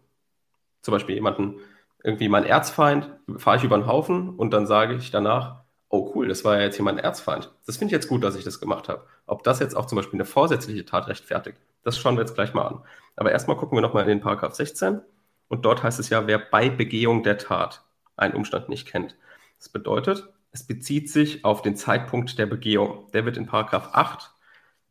Zum 0.83 0.93
Beispiel 0.93 1.15
jemanden, 1.15 1.61
irgendwie 2.05 2.29
mein 2.29 2.45
Erzfeind, 2.45 3.11
fahre 3.37 3.57
ich 3.57 3.65
über 3.65 3.77
den 3.77 3.87
Haufen 3.87 4.31
und 4.31 4.53
dann 4.53 4.67
sage 4.67 4.95
ich 4.95 5.11
danach, 5.11 5.63
oh 5.89 6.13
cool, 6.15 6.29
das 6.29 6.45
war 6.45 6.57
ja 6.57 6.63
jetzt 6.63 6.77
hier 6.77 6.85
mein 6.85 6.99
Erzfeind. 6.99 7.53
Das 7.67 7.77
finde 7.77 7.91
ich 7.91 7.93
jetzt 7.93 8.09
gut, 8.09 8.25
dass 8.25 8.35
ich 8.35 8.45
das 8.45 8.61
gemacht 8.61 8.89
habe. 8.89 9.07
Ob 9.27 9.45
das 9.45 9.61
jetzt 9.61 9.77
auch 9.77 9.87
zum 9.87 9.97
Beispiel 9.97 10.19
eine 10.19 10.25
vorsätzliche 10.25 10.85
Tat 10.85 11.07
rechtfertigt, 11.07 11.59
das 11.85 11.99
schauen 11.99 12.17
wir 12.17 12.23
jetzt 12.23 12.35
gleich 12.35 12.55
mal 12.55 12.67
an. 12.67 12.83
Aber 13.17 13.33
erstmal 13.33 13.57
gucken 13.57 13.77
wir 13.77 13.83
nochmal 13.83 14.05
in 14.05 14.09
den 14.09 14.21
Paragraph 14.21 14.55
16 14.55 15.01
und 15.49 15.65
dort 15.65 15.83
heißt 15.83 16.01
es 16.01 16.09
ja, 16.09 16.27
wer 16.27 16.39
bei 16.39 16.71
Begehung 16.71 17.23
der 17.23 17.39
Tat 17.39 17.85
einen 18.17 18.35
Umstand 18.35 18.69
nicht 18.69 18.87
kennt. 18.87 19.17
Das 19.59 19.69
bedeutet, 19.69 20.33
es 20.53 20.67
bezieht 20.67 21.11
sich 21.11 21.45
auf 21.45 21.63
den 21.63 21.77
Zeitpunkt 21.77 22.39
der 22.39 22.47
Begehung. 22.47 23.11
Der 23.13 23.25
wird 23.25 23.37
in 23.37 23.47
Paragraph 23.47 23.91
8 23.93 24.33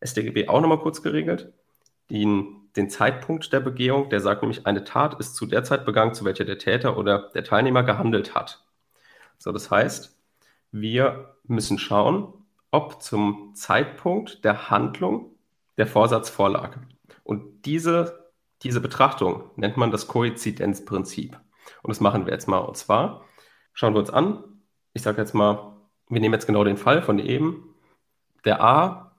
StGB 0.04 0.48
auch 0.48 0.62
nochmal 0.62 0.80
kurz 0.80 1.02
geregelt. 1.02 1.54
Den, 2.10 2.70
den 2.76 2.90
Zeitpunkt 2.90 3.54
der 3.54 3.60
Begehung, 3.60 4.10
der 4.10 4.20
sagt 4.20 4.42
nämlich, 4.42 4.66
eine 4.66 4.84
Tat 4.84 5.20
ist 5.20 5.36
zu 5.36 5.46
der 5.46 5.64
Zeit 5.64 5.86
begangen, 5.86 6.14
zu 6.14 6.26
welcher 6.26 6.46
der 6.46 6.58
Täter 6.58 6.98
oder 6.98 7.30
der 7.34 7.44
Teilnehmer 7.44 7.84
gehandelt 7.84 8.36
hat. 8.36 8.64
So, 9.38 9.52
das 9.52 9.72
heißt, 9.72 10.18
wir 10.72 11.36
müssen 11.44 11.78
schauen, 11.78 12.34
ob 12.72 13.02
zum 13.02 13.52
Zeitpunkt 13.56 14.44
der 14.44 14.70
Handlung 14.70 15.32
der 15.82 15.88
Vorsatz 15.88 16.30
vorlag. 16.30 16.78
Und 17.24 17.66
diese, 17.66 18.30
diese 18.62 18.82
Betrachtung 18.82 19.50
nennt 19.56 19.78
man 19.78 19.90
das 19.90 20.08
Koinzidenzprinzip. 20.08 21.40
Und 21.82 21.90
das 21.90 22.00
machen 22.00 22.28
wir 22.28 22.34
jetzt 22.34 22.48
mal. 22.48 22.60
Und 22.60 22.78
zwar 22.78 23.26
schauen 23.74 23.96
wir 23.96 24.00
uns 24.00 24.12
an, 24.12 24.44
ich 24.94 25.02
sage 25.02 25.20
jetzt 25.20 25.34
mal, 25.34 25.76
wir 26.08 26.22
nehmen 26.22 26.36
jetzt 26.36 26.46
genau 26.46 26.64
den 26.64 26.78
Fall 26.78 27.02
von 27.02 27.18
eben. 27.18 27.74
Der 28.46 28.62
A, 28.62 29.16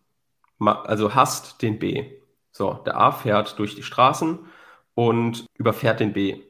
also 0.60 1.16
hasst 1.16 1.62
den 1.62 1.80
B. 1.80 2.12
So, 2.52 2.74
der 2.74 2.96
A 2.96 3.10
fährt 3.10 3.58
durch 3.58 3.74
die 3.74 3.82
Straßen 3.82 4.38
und 4.94 5.46
überfährt 5.58 5.98
den 5.98 6.12
B. 6.12 6.44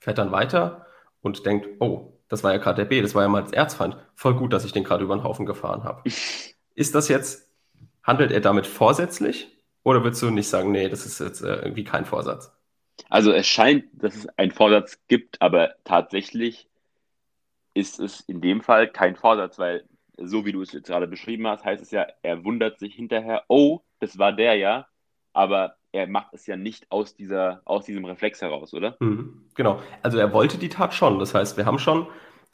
Fährt 0.00 0.16
dann 0.16 0.32
weiter 0.32 0.86
und 1.20 1.44
denkt, 1.44 1.68
oh, 1.78 2.18
das 2.28 2.42
war 2.42 2.52
ja 2.52 2.58
gerade 2.58 2.76
der 2.76 2.88
B, 2.88 3.02
das 3.02 3.14
war 3.14 3.22
ja 3.22 3.28
mal 3.28 3.42
das 3.42 3.52
Erzfeind. 3.52 3.98
Voll 4.14 4.32
gut, 4.34 4.54
dass 4.54 4.64
ich 4.64 4.72
den 4.72 4.84
gerade 4.84 5.04
über 5.04 5.14
den 5.14 5.24
Haufen 5.24 5.44
gefahren 5.44 5.84
habe. 5.84 6.08
Ist 6.74 6.94
das 6.94 7.08
jetzt, 7.08 7.51
handelt 8.02 8.32
er 8.32 8.40
damit 8.40 8.66
vorsätzlich 8.66 9.48
oder 9.84 10.02
würdest 10.02 10.22
du 10.22 10.30
nicht 10.30 10.48
sagen, 10.48 10.72
nee, 10.72 10.88
das 10.88 11.06
ist 11.06 11.18
jetzt 11.18 11.42
äh, 11.42 11.56
irgendwie 11.56 11.84
kein 11.84 12.04
Vorsatz? 12.04 12.52
Also 13.08 13.32
es 13.32 13.46
scheint, 13.46 13.84
dass 13.92 14.14
es 14.14 14.28
einen 14.38 14.52
Vorsatz 14.52 14.98
gibt, 15.08 15.40
aber 15.40 15.74
tatsächlich 15.84 16.68
ist 17.74 18.00
es 18.00 18.20
in 18.20 18.40
dem 18.40 18.60
Fall 18.62 18.88
kein 18.88 19.16
Vorsatz, 19.16 19.58
weil 19.58 19.84
so 20.18 20.44
wie 20.44 20.52
du 20.52 20.62
es 20.62 20.72
jetzt 20.72 20.88
gerade 20.88 21.06
beschrieben 21.06 21.46
hast, 21.46 21.64
heißt 21.64 21.82
es 21.82 21.90
ja, 21.90 22.06
er 22.22 22.44
wundert 22.44 22.78
sich 22.78 22.94
hinterher, 22.94 23.44
oh, 23.48 23.80
das 23.98 24.18
war 24.18 24.32
der 24.32 24.56
ja, 24.56 24.86
aber 25.32 25.76
er 25.92 26.06
macht 26.06 26.32
es 26.32 26.46
ja 26.46 26.56
nicht 26.56 26.90
aus, 26.90 27.14
dieser, 27.14 27.62
aus 27.64 27.84
diesem 27.84 28.04
Reflex 28.04 28.40
heraus, 28.40 28.72
oder? 28.74 28.96
Mhm, 29.00 29.48
genau. 29.54 29.80
Also 30.02 30.18
er 30.18 30.32
wollte 30.32 30.58
die 30.58 30.68
Tat 30.68 30.94
schon. 30.94 31.18
Das 31.18 31.34
heißt, 31.34 31.56
wir 31.56 31.66
haben 31.66 31.78
schon 31.78 32.06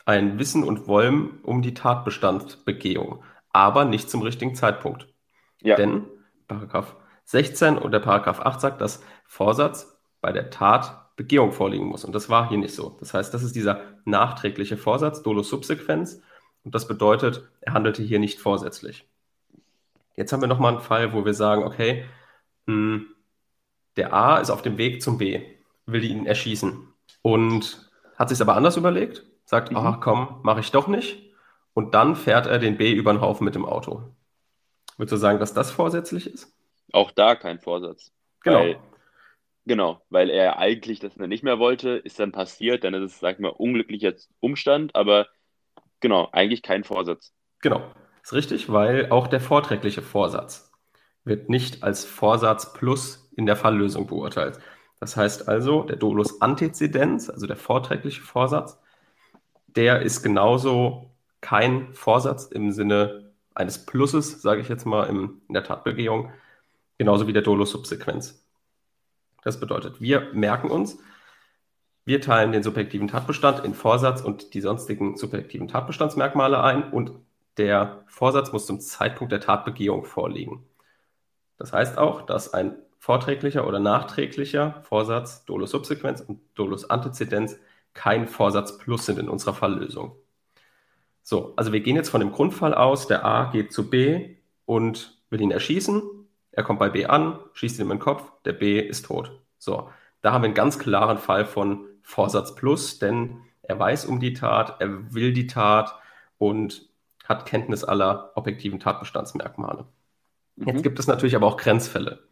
ein 0.05 0.39
Wissen 0.39 0.65
und 0.65 0.89
Wollen 0.89 1.41
um 1.43 1.63
die 1.63 1.75
Tatbestandsbegehung, 1.75 3.23
aber 3.53 3.85
nicht 3.85 4.11
zum 4.11 4.23
richtigen 4.23 4.55
Zeitpunkt. 4.55 5.09
Ja. 5.61 5.77
Denn 5.77 6.07
Paragraph 6.47 6.97
16 7.25 7.79
und 7.79 7.93
der 7.93 8.01
Paragraph 8.01 8.41
8 8.41 8.61
sagt, 8.61 8.81
dass 8.81 9.03
Vorsatz 9.27 9.99
bei 10.21 10.33
der 10.33 10.51
Tat 10.51 11.15
Begehung 11.17 11.53
vorliegen 11.53 11.87
muss. 11.87 12.05
Und 12.05 12.15
das 12.15 12.31
war 12.31 12.49
hier 12.49 12.59
nicht 12.59 12.75
so. 12.75 12.97
Das 13.01 13.13
heißt, 13.13 13.35
das 13.35 13.43
ist 13.43 13.57
dieser 13.57 13.81
nachträgliche 14.05 14.77
Vorsatz, 14.77 15.23
Dolus 15.23 15.51
subsequens. 15.51 16.23
Und 16.65 16.75
das 16.75 16.87
bedeutet, 16.87 17.49
er 17.61 17.73
handelte 17.75 18.03
hier 18.03 18.21
nicht 18.21 18.39
vorsätzlich. 18.39 19.05
Jetzt 20.17 20.33
haben 20.33 20.41
wir 20.41 20.49
nochmal 20.49 20.73
einen 20.73 20.81
Fall, 20.81 21.13
wo 21.13 21.25
wir 21.25 21.35
sagen, 21.35 21.65
okay, 21.65 22.05
mh, 22.67 22.75
hm, 22.75 23.07
der 23.97 24.13
A 24.13 24.39
ist 24.39 24.51
auf 24.51 24.63
dem 24.63 24.79
Weg 24.79 25.03
zum 25.03 25.19
B, 25.19 25.43
will 25.87 26.05
ihn 26.05 26.25
erschießen 26.25 26.87
und 27.23 27.91
hat 28.17 28.29
sich 28.29 28.41
aber 28.41 28.55
anders 28.55 28.77
überlegt, 28.77 29.25
sagt, 29.45 29.73
mhm. 29.73 29.77
ach 29.79 30.01
komm, 30.01 30.41
mache 30.43 30.61
ich 30.61 30.71
doch 30.71 30.87
nicht. 30.87 31.33
Und 31.75 31.95
dann 31.95 32.15
fährt 32.15 32.47
er 32.47 32.59
den 32.59 32.77
B 32.77 32.93
über 32.93 33.13
den 33.13 33.21
Haufen 33.21 33.45
mit 33.45 33.57
dem 33.57 33.65
Auto. 33.65 34.03
Würdest 34.99 35.13
du 35.13 35.17
sagen, 35.17 35.39
dass 35.39 35.55
das 35.55 35.71
vorsätzlich 35.71 36.27
ist? 36.27 36.53
Auch 36.93 37.11
da 37.11 37.35
kein 37.35 37.59
Vorsatz. 37.59 38.13
Genau. 38.43 38.61
Weil 38.61 38.79
Genau, 39.69 40.01
weil 40.09 40.31
er 40.31 40.59
eigentlich 40.59 40.99
das 40.99 41.17
nicht 41.17 41.45
mehr 41.45 41.59
wollte, 41.59 41.91
ist 41.91 42.19
dann 42.19 42.33
passiert, 42.33 42.85
dann 42.85 42.95
ist 42.95 43.13
es, 43.13 43.21
sag 43.21 43.35
ich 43.35 43.41
mal, 43.41 43.51
unglücklicher 43.51 44.15
Umstand, 44.41 44.95
aber 44.97 45.27
genau, 46.01 46.31
eigentlich 46.33 46.63
kein 46.63 46.85
Vorsatz. 46.85 47.35
Genau, 47.61 47.83
ist 48.23 48.33
richtig, 48.33 48.73
weil 48.73 49.11
auch 49.11 49.27
der 49.27 49.41
vorträgliche 49.41 50.01
Vorsatz 50.01 50.73
wird 51.25 51.51
nicht 51.51 51.83
als 51.83 52.07
Vorsatz 52.07 52.73
plus 52.73 53.31
in 53.37 53.45
der 53.45 53.57
Falllösung 53.57 54.07
beurteilt. 54.07 54.59
Das 55.01 55.19
heißt 55.19 55.49
also, 55.51 55.83
der 55.83 55.97
Dolus 55.97 56.41
Antezedens, 56.41 57.29
also 57.29 57.47
der 57.47 57.57
vorträgliche 57.57 58.23
Vorsatz, 58.23 58.79
der 59.67 60.01
ist 60.01 60.23
genauso 60.23 61.11
kein 61.43 61.93
Vorsatz 61.93 62.47
im 62.47 62.73
Sinne 62.73 63.28
eines 63.59 63.85
Pluses, 63.85 64.41
sage 64.41 64.61
ich 64.61 64.69
jetzt 64.69 64.87
mal, 64.87 65.05
im, 65.05 65.43
in 65.49 65.55
der 65.55 65.65
Tatbegehung, 65.65 66.31
genauso 66.97 67.27
wie 67.27 67.33
der 67.33 67.43
Dolus 67.43 67.71
Subsequenz. 67.71 68.45
Das 69.43 69.61
bedeutet, 69.61 70.01
wir 70.01 70.33
merken 70.33 70.71
uns, 70.71 70.99
wir 72.05 72.21
teilen 72.21 72.53
den 72.53 72.63
subjektiven 72.63 73.09
Tatbestand 73.09 73.65
in 73.65 73.75
Vorsatz 73.75 74.23
und 74.23 74.55
die 74.55 74.61
sonstigen 74.61 75.17
subjektiven 75.17 75.69
Tatbestandsmerkmale 75.69 76.63
ein 76.63 76.91
und 76.91 77.13
der 77.59 78.05
Vorsatz 78.07 78.53
muss 78.53 78.67
zum 78.67 78.81
Zeitpunkt 78.81 79.33
der 79.33 79.41
Tatbegehung 79.41 80.05
vorliegen. 80.05 80.65
Das 81.59 81.73
heißt 81.73 81.99
auch, 81.99 82.23
dass 82.23 82.55
ein 82.55 82.77
vorträglicher 82.99 83.67
oder 83.67 83.81
nachträglicher 83.81 84.83
Vorsatz, 84.85 85.45
Dolus 85.45 85.73
Subsequenz 85.73 86.21
und 86.21 86.41
Dolus 86.55 86.89
Antezedens 86.89 87.59
kein 87.95 88.29
Vorsatz 88.29 88.79
plus 88.79 89.07
sind 89.07 89.19
in 89.19 89.29
unserer 89.29 89.55
Falllösung. 89.55 90.17
So, 91.29 91.53
also 91.57 91.73
wir 91.73 91.81
gehen 91.81 91.97
jetzt 91.97 92.09
von 92.09 92.21
dem 92.21 92.33
Grundfall 92.33 92.75
aus, 92.75 93.07
der 93.07 93.25
A 93.25 93.51
geht 93.51 93.73
zu 93.73 93.91
B 93.91 94.37
und 94.65 95.23
will 95.31 95.41
ihn 95.41 95.51
erschießen 95.51 96.03
er 96.59 96.65
kommt 96.65 96.81
bei 96.81 96.89
B 96.89 97.07
an, 97.07 97.39
schießt 97.53 97.79
ihm 97.79 97.85
in 97.93 97.99
den 97.99 97.99
Kopf, 98.01 98.33
der 98.45 98.53
B 98.53 98.81
ist 98.81 99.07
tot. 99.07 99.31
So, 99.59 99.91
da 100.23 100.33
haben 100.33 100.43
wir 100.43 100.47
einen 100.47 100.55
ganz 100.55 100.81
klaren 100.81 101.17
Fall 101.17 101.45
von 101.45 101.87
Vorsatz 102.03 102.57
plus, 102.57 102.99
denn 102.99 103.43
er 103.63 103.79
weiß 103.79 104.07
um 104.07 104.19
die 104.19 104.33
Tat, 104.33 104.81
er 104.81 105.15
will 105.15 105.33
die 105.33 105.47
Tat 105.47 105.95
und 106.37 106.91
hat 107.25 107.47
Kenntnis 107.47 107.85
aller 107.85 108.33
objektiven 108.35 108.81
Tatbestandsmerkmale. 108.81 109.87
Mhm. 110.57 110.67
Jetzt 110.67 110.83
gibt 110.83 110.99
es 110.99 111.07
natürlich 111.07 111.37
aber 111.37 111.47
auch 111.47 111.59
Grenzfälle. 111.59 112.25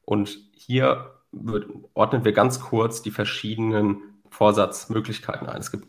Und 0.00 0.38
hier 0.54 1.20
wird, 1.30 1.66
ordnen 1.92 2.24
wir 2.24 2.32
ganz 2.32 2.60
kurz 2.60 3.02
die 3.02 3.10
verschiedenen 3.10 4.00
Vorsatzmöglichkeiten 4.30 5.46
ein. 5.46 5.60
Es 5.60 5.70
gibt 5.70 5.88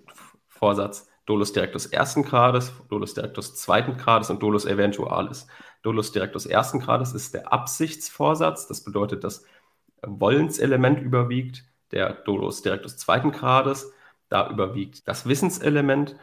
Vorsatz 0.49 1.08
Dolus 1.29 1.53
directus 1.53 1.85
ersten 1.85 2.23
Grades, 2.23 2.73
Dolus 2.89 3.13
directus 3.13 3.53
zweiten 3.53 3.97
Grades 3.97 4.31
und 4.31 4.41
Dolus 4.41 4.65
eventualis. 4.65 5.45
Dolus 5.83 6.11
directus 6.11 6.47
ersten 6.47 6.79
Grades 6.79 7.13
ist 7.13 7.35
der 7.35 7.53
Absichtsvorsatz. 7.53 8.65
Das 8.65 8.83
bedeutet, 8.83 9.23
das 9.23 9.45
Wollenselement 10.01 10.99
überwiegt. 10.99 11.65
Der 11.91 12.13
Dolus 12.13 12.63
directus 12.63 12.97
zweiten 12.97 13.31
Grades, 13.31 13.93
da 14.29 14.49
überwiegt 14.49 15.07
das 15.07 15.27
Wissenselement. 15.27 16.15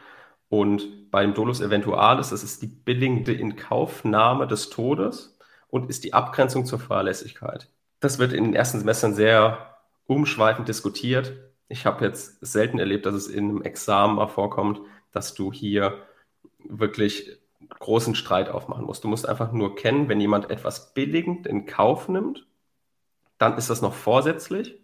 Und 0.49 1.09
beim 1.09 1.33
Dolus 1.33 1.61
eventualis, 1.61 2.31
das 2.31 2.43
ist 2.43 2.61
die 2.61 2.67
billigende 2.67 3.31
Inkaufnahme 3.31 4.45
des 4.45 4.69
Todes 4.69 5.37
und 5.69 5.89
ist 5.89 6.03
die 6.03 6.13
Abgrenzung 6.13 6.65
zur 6.65 6.79
Fahrlässigkeit. 6.79 7.69
Das 8.01 8.19
wird 8.19 8.33
in 8.33 8.43
den 8.43 8.53
ersten 8.53 8.79
Semestern 8.79 9.13
sehr 9.13 9.77
umschweifend 10.05 10.67
diskutiert. 10.67 11.31
Ich 11.69 11.85
habe 11.85 12.03
jetzt 12.03 12.45
selten 12.45 12.77
erlebt, 12.77 13.05
dass 13.05 13.15
es 13.15 13.27
in 13.27 13.49
einem 13.49 13.61
Examen 13.61 14.15
mal 14.15 14.27
vorkommt, 14.27 14.81
dass 15.17 15.33
du 15.33 15.51
hier 15.51 16.03
wirklich 16.59 17.39
großen 17.79 18.13
Streit 18.13 18.49
aufmachen 18.49 18.85
musst. 18.85 19.03
Du 19.03 19.07
musst 19.07 19.27
einfach 19.27 19.51
nur 19.51 19.75
kennen, 19.75 20.09
wenn 20.09 20.21
jemand 20.21 20.51
etwas 20.51 20.93
billigend 20.93 21.47
in 21.47 21.65
Kauf 21.65 22.07
nimmt, 22.07 22.45
dann 23.39 23.57
ist 23.57 23.71
das 23.71 23.81
noch 23.81 23.95
vorsätzlich. 23.95 24.79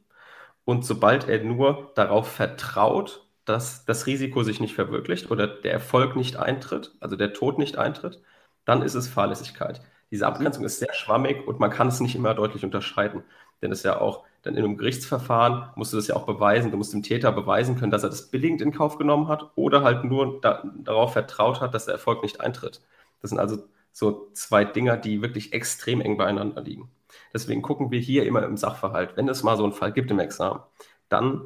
Und 0.65 0.85
sobald 0.85 1.29
er 1.29 1.43
nur 1.43 1.91
darauf 1.93 2.27
vertraut, 2.31 3.27
dass 3.45 3.85
das 3.85 4.07
Risiko 4.07 4.41
sich 4.41 4.59
nicht 4.59 4.73
verwirklicht 4.73 5.29
oder 5.29 5.45
der 5.45 5.73
Erfolg 5.73 6.15
nicht 6.15 6.37
eintritt, 6.37 6.95
also 6.99 7.15
der 7.15 7.33
Tod 7.33 7.59
nicht 7.59 7.77
eintritt, 7.77 8.19
dann 8.65 8.81
ist 8.81 8.95
es 8.95 9.07
Fahrlässigkeit. 9.07 9.81
Diese 10.09 10.25
Abgrenzung 10.25 10.65
ist 10.65 10.79
sehr 10.79 10.93
schwammig 10.93 11.45
und 11.47 11.59
man 11.59 11.69
kann 11.69 11.89
es 11.89 11.99
nicht 11.99 12.15
immer 12.15 12.33
deutlich 12.33 12.63
unterscheiden. 12.63 13.23
denn 13.61 13.71
es 13.71 13.83
ja 13.83 14.01
auch 14.01 14.25
dann 14.43 14.55
in 14.55 14.63
einem 14.63 14.77
Gerichtsverfahren 14.77 15.69
musst 15.75 15.93
du 15.93 15.97
das 15.97 16.07
ja 16.07 16.15
auch 16.15 16.25
beweisen. 16.25 16.69
Du 16.69 16.77
musst 16.77 16.93
dem 16.93 17.01
Täter 17.01 17.31
beweisen 17.31 17.77
können, 17.77 17.91
dass 17.91 18.03
er 18.03 18.09
das 18.09 18.29
billigend 18.29 18.61
in 18.61 18.73
Kauf 18.73 18.97
genommen 18.97 19.29
hat 19.29 19.51
oder 19.55 19.83
halt 19.83 20.03
nur 20.03 20.41
da, 20.41 20.63
darauf 20.75 21.13
vertraut 21.13 21.61
hat, 21.61 21.73
dass 21.73 21.85
der 21.85 21.93
Erfolg 21.93 22.21
nicht 22.21 22.41
eintritt. 22.41 22.81
Das 23.21 23.29
sind 23.29 23.39
also 23.39 23.63
so 23.93 24.29
zwei 24.33 24.65
Dinger, 24.65 24.97
die 24.97 25.21
wirklich 25.21 25.53
extrem 25.53 26.01
eng 26.01 26.17
beieinander 26.17 26.61
liegen. 26.61 26.91
Deswegen 27.33 27.61
gucken 27.61 27.89
wir 27.89 27.99
hier 27.99 28.25
immer 28.25 28.43
im 28.43 28.57
Sachverhalt. 28.57 29.15
Wenn 29.15 29.29
es 29.29 29.43
mal 29.43 29.55
so 29.55 29.63
einen 29.63 29.73
Fall 29.73 29.93
gibt 29.93 30.11
im 30.11 30.19
Examen, 30.19 30.59
dann 31.07 31.45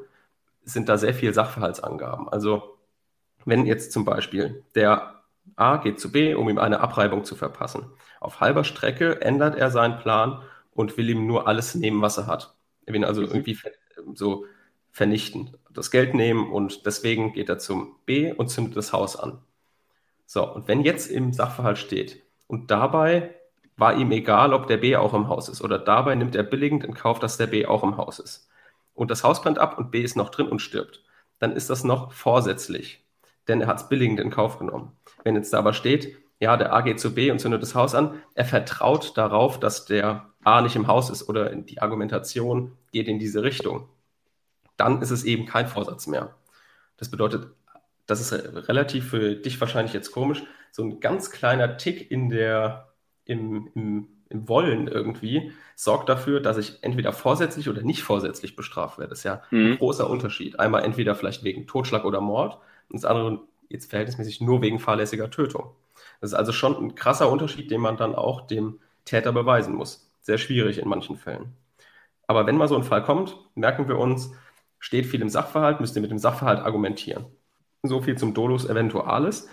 sind 0.64 0.90
da 0.90 0.98
sehr 0.98 1.14
viele 1.14 1.34
Sachverhaltsangaben. 1.34 2.28
Also 2.30 2.78
wenn 3.46 3.66
jetzt 3.66 3.92
zum 3.92 4.06
Beispiel 4.06 4.64
der 4.76 5.22
A 5.56 5.78
geht 5.78 6.00
zu 6.00 6.12
B, 6.12 6.34
um 6.34 6.50
ihm 6.50 6.58
eine 6.58 6.82
Abreibung 6.82 7.24
zu 7.24 7.36
verpassen. 7.36 7.86
Auf 8.20 8.42
halber 8.42 8.64
Strecke 8.64 9.22
ändert 9.22 9.56
er 9.56 9.72
seinen 9.72 9.98
Plan 10.00 10.42
und 10.74 10.98
will 10.98 11.10
ihm 11.10 11.26
nur 11.26 11.48
alles 11.48 11.76
nehmen, 11.76 12.02
was 12.02 12.18
er 12.18 12.28
hat. 12.28 12.57
Er 12.88 12.94
will 12.94 13.02
ihn 13.02 13.06
also 13.06 13.22
mhm. 13.22 13.28
irgendwie 13.28 13.58
so 14.16 14.46
vernichten, 14.92 15.56
das 15.70 15.92
Geld 15.92 16.16
nehmen 16.16 16.52
und 16.52 16.88
deswegen 16.88 17.34
geht 17.34 17.50
er 17.50 17.60
zum 17.60 17.98
B 18.08 18.32
und 18.32 18.50
zündet 18.50 18.76
das 18.76 18.94
Haus 18.94 19.16
an. 19.16 19.40
So, 20.26 20.52
und 20.52 20.68
wenn 20.68 20.82
jetzt 20.82 21.12
im 21.12 21.34
Sachverhalt 21.34 21.78
steht 21.78 22.24
und 22.48 22.72
dabei 22.72 23.36
war 23.76 23.96
ihm 23.96 24.12
egal, 24.12 24.54
ob 24.54 24.66
der 24.66 24.78
B 24.78 24.96
auch 24.96 25.14
im 25.14 25.28
Haus 25.28 25.50
ist 25.50 25.62
oder 25.62 25.78
dabei 25.78 26.16
nimmt 26.16 26.36
er 26.36 26.44
billigend 26.44 26.84
in 26.84 26.96
Kauf, 26.96 27.20
dass 27.20 27.38
der 27.38 27.48
B 27.48 27.68
auch 27.68 27.84
im 27.84 27.98
Haus 27.98 28.18
ist 28.18 28.50
und 28.96 29.12
das 29.12 29.24
Haus 29.24 29.42
brennt 29.42 29.60
ab 29.60 29.78
und 29.78 29.92
B 29.92 30.02
ist 30.02 30.16
noch 30.16 30.30
drin 30.30 30.48
und 30.48 30.60
stirbt, 30.60 31.04
dann 31.40 31.52
ist 31.52 31.70
das 31.70 31.84
noch 31.84 32.12
vorsätzlich, 32.14 33.06
denn 33.48 33.62
er 33.62 33.68
hat 33.68 33.78
es 33.78 33.90
billigend 33.90 34.20
in 34.20 34.32
Kauf 34.32 34.58
genommen. 34.58 34.94
Wenn 35.24 35.36
jetzt 35.36 35.54
da 35.54 35.60
aber 35.60 35.74
steht, 35.74 36.18
ja, 36.40 36.58
der 36.58 36.74
A 36.74 36.82
geht 36.82 37.00
zu 37.00 37.14
B 37.14 37.30
und 37.30 37.40
zündet 37.40 37.62
das 37.62 37.76
Haus 37.76 37.94
an, 37.94 38.22
er 38.34 38.46
vertraut 38.46 39.18
darauf, 39.18 39.60
dass 39.60 39.86
der 39.86 40.30
A 40.48 40.62
nicht 40.62 40.76
im 40.76 40.88
Haus 40.88 41.10
ist 41.10 41.28
oder 41.28 41.54
die 41.56 41.82
Argumentation 41.82 42.78
geht 42.92 43.08
in 43.08 43.20
diese 43.20 43.44
Richtung, 43.44 43.90
dann 44.78 45.02
ist 45.02 45.12
es 45.12 45.24
eben 45.24 45.46
kein 45.46 45.68
Vorsatz 45.68 46.08
mehr. 46.08 46.36
Das 46.98 47.12
bedeutet, 47.12 47.48
das 48.06 48.22
ist 48.22 48.32
relativ 48.68 49.10
für 49.10 49.36
dich 49.36 49.60
wahrscheinlich 49.60 49.94
jetzt 49.94 50.12
komisch, 50.12 50.44
so 50.72 50.84
ein 50.84 51.00
ganz 51.00 51.32
kleiner 51.32 51.78
Tick 51.78 52.10
in 52.10 52.30
der, 52.30 52.94
im, 53.26 53.70
im 53.76 54.08
im 54.30 54.48
Wollen 54.50 54.88
irgendwie 54.88 55.52
sorgt 55.76 56.10
dafür, 56.10 56.40
dass 56.40 56.58
ich 56.58 56.84
entweder 56.84 57.14
vorsätzlich 57.14 57.70
oder 57.70 57.82
nicht 57.82 58.04
vorsätzlich 58.04 58.56
bestraft 58.56 58.98
werde. 58.98 59.12
Das 59.12 59.20
ist 59.20 59.24
ja 59.24 59.42
mhm. 59.52 59.74
ein 59.74 59.78
großer 59.78 60.10
Unterschied. 60.10 60.60
Einmal 60.60 60.84
entweder 60.84 61.16
vielleicht 61.16 61.44
wegen 61.44 61.68
Totschlag 61.68 62.04
oder 62.04 62.22
Mord 62.22 62.56
und 62.90 62.96
das 62.96 63.06
andere 63.06 63.40
jetzt 63.70 63.90
verhältnismäßig 63.90 64.42
nur 64.42 64.62
wegen 64.62 64.80
fahrlässiger 64.80 65.30
Tötung. 65.30 65.72
Das 66.22 66.32
ist 66.32 66.38
also 66.38 66.52
schon 66.52 66.76
ein 66.76 66.96
krasser 66.96 67.32
Unterschied, 67.32 67.72
den 67.72 67.82
man 67.82 67.98
dann 67.98 68.16
auch 68.16 68.48
dem 68.48 68.80
Täter 69.06 69.32
beweisen 69.32 69.76
muss. 69.76 70.07
Sehr 70.28 70.38
schwierig 70.38 70.78
in 70.80 70.90
manchen 70.90 71.16
Fällen. 71.16 71.54
Aber 72.28 72.46
wenn 72.46 72.58
mal 72.58 72.68
so 72.68 72.76
ein 72.76 72.84
Fall 72.84 73.02
kommt, 73.02 73.38
merken 73.56 73.88
wir 73.88 73.98
uns, 73.98 74.34
steht 74.78 75.06
viel 75.06 75.22
im 75.22 75.30
Sachverhalt, 75.30 75.80
müsst 75.80 75.96
ihr 75.96 76.02
mit 76.02 76.12
dem 76.12 76.18
Sachverhalt 76.18 76.60
argumentieren. 76.60 77.28
So 77.82 78.02
viel 78.02 78.18
zum 78.18 78.34
Dolus 78.34 78.66
Eventualis. 78.66 79.48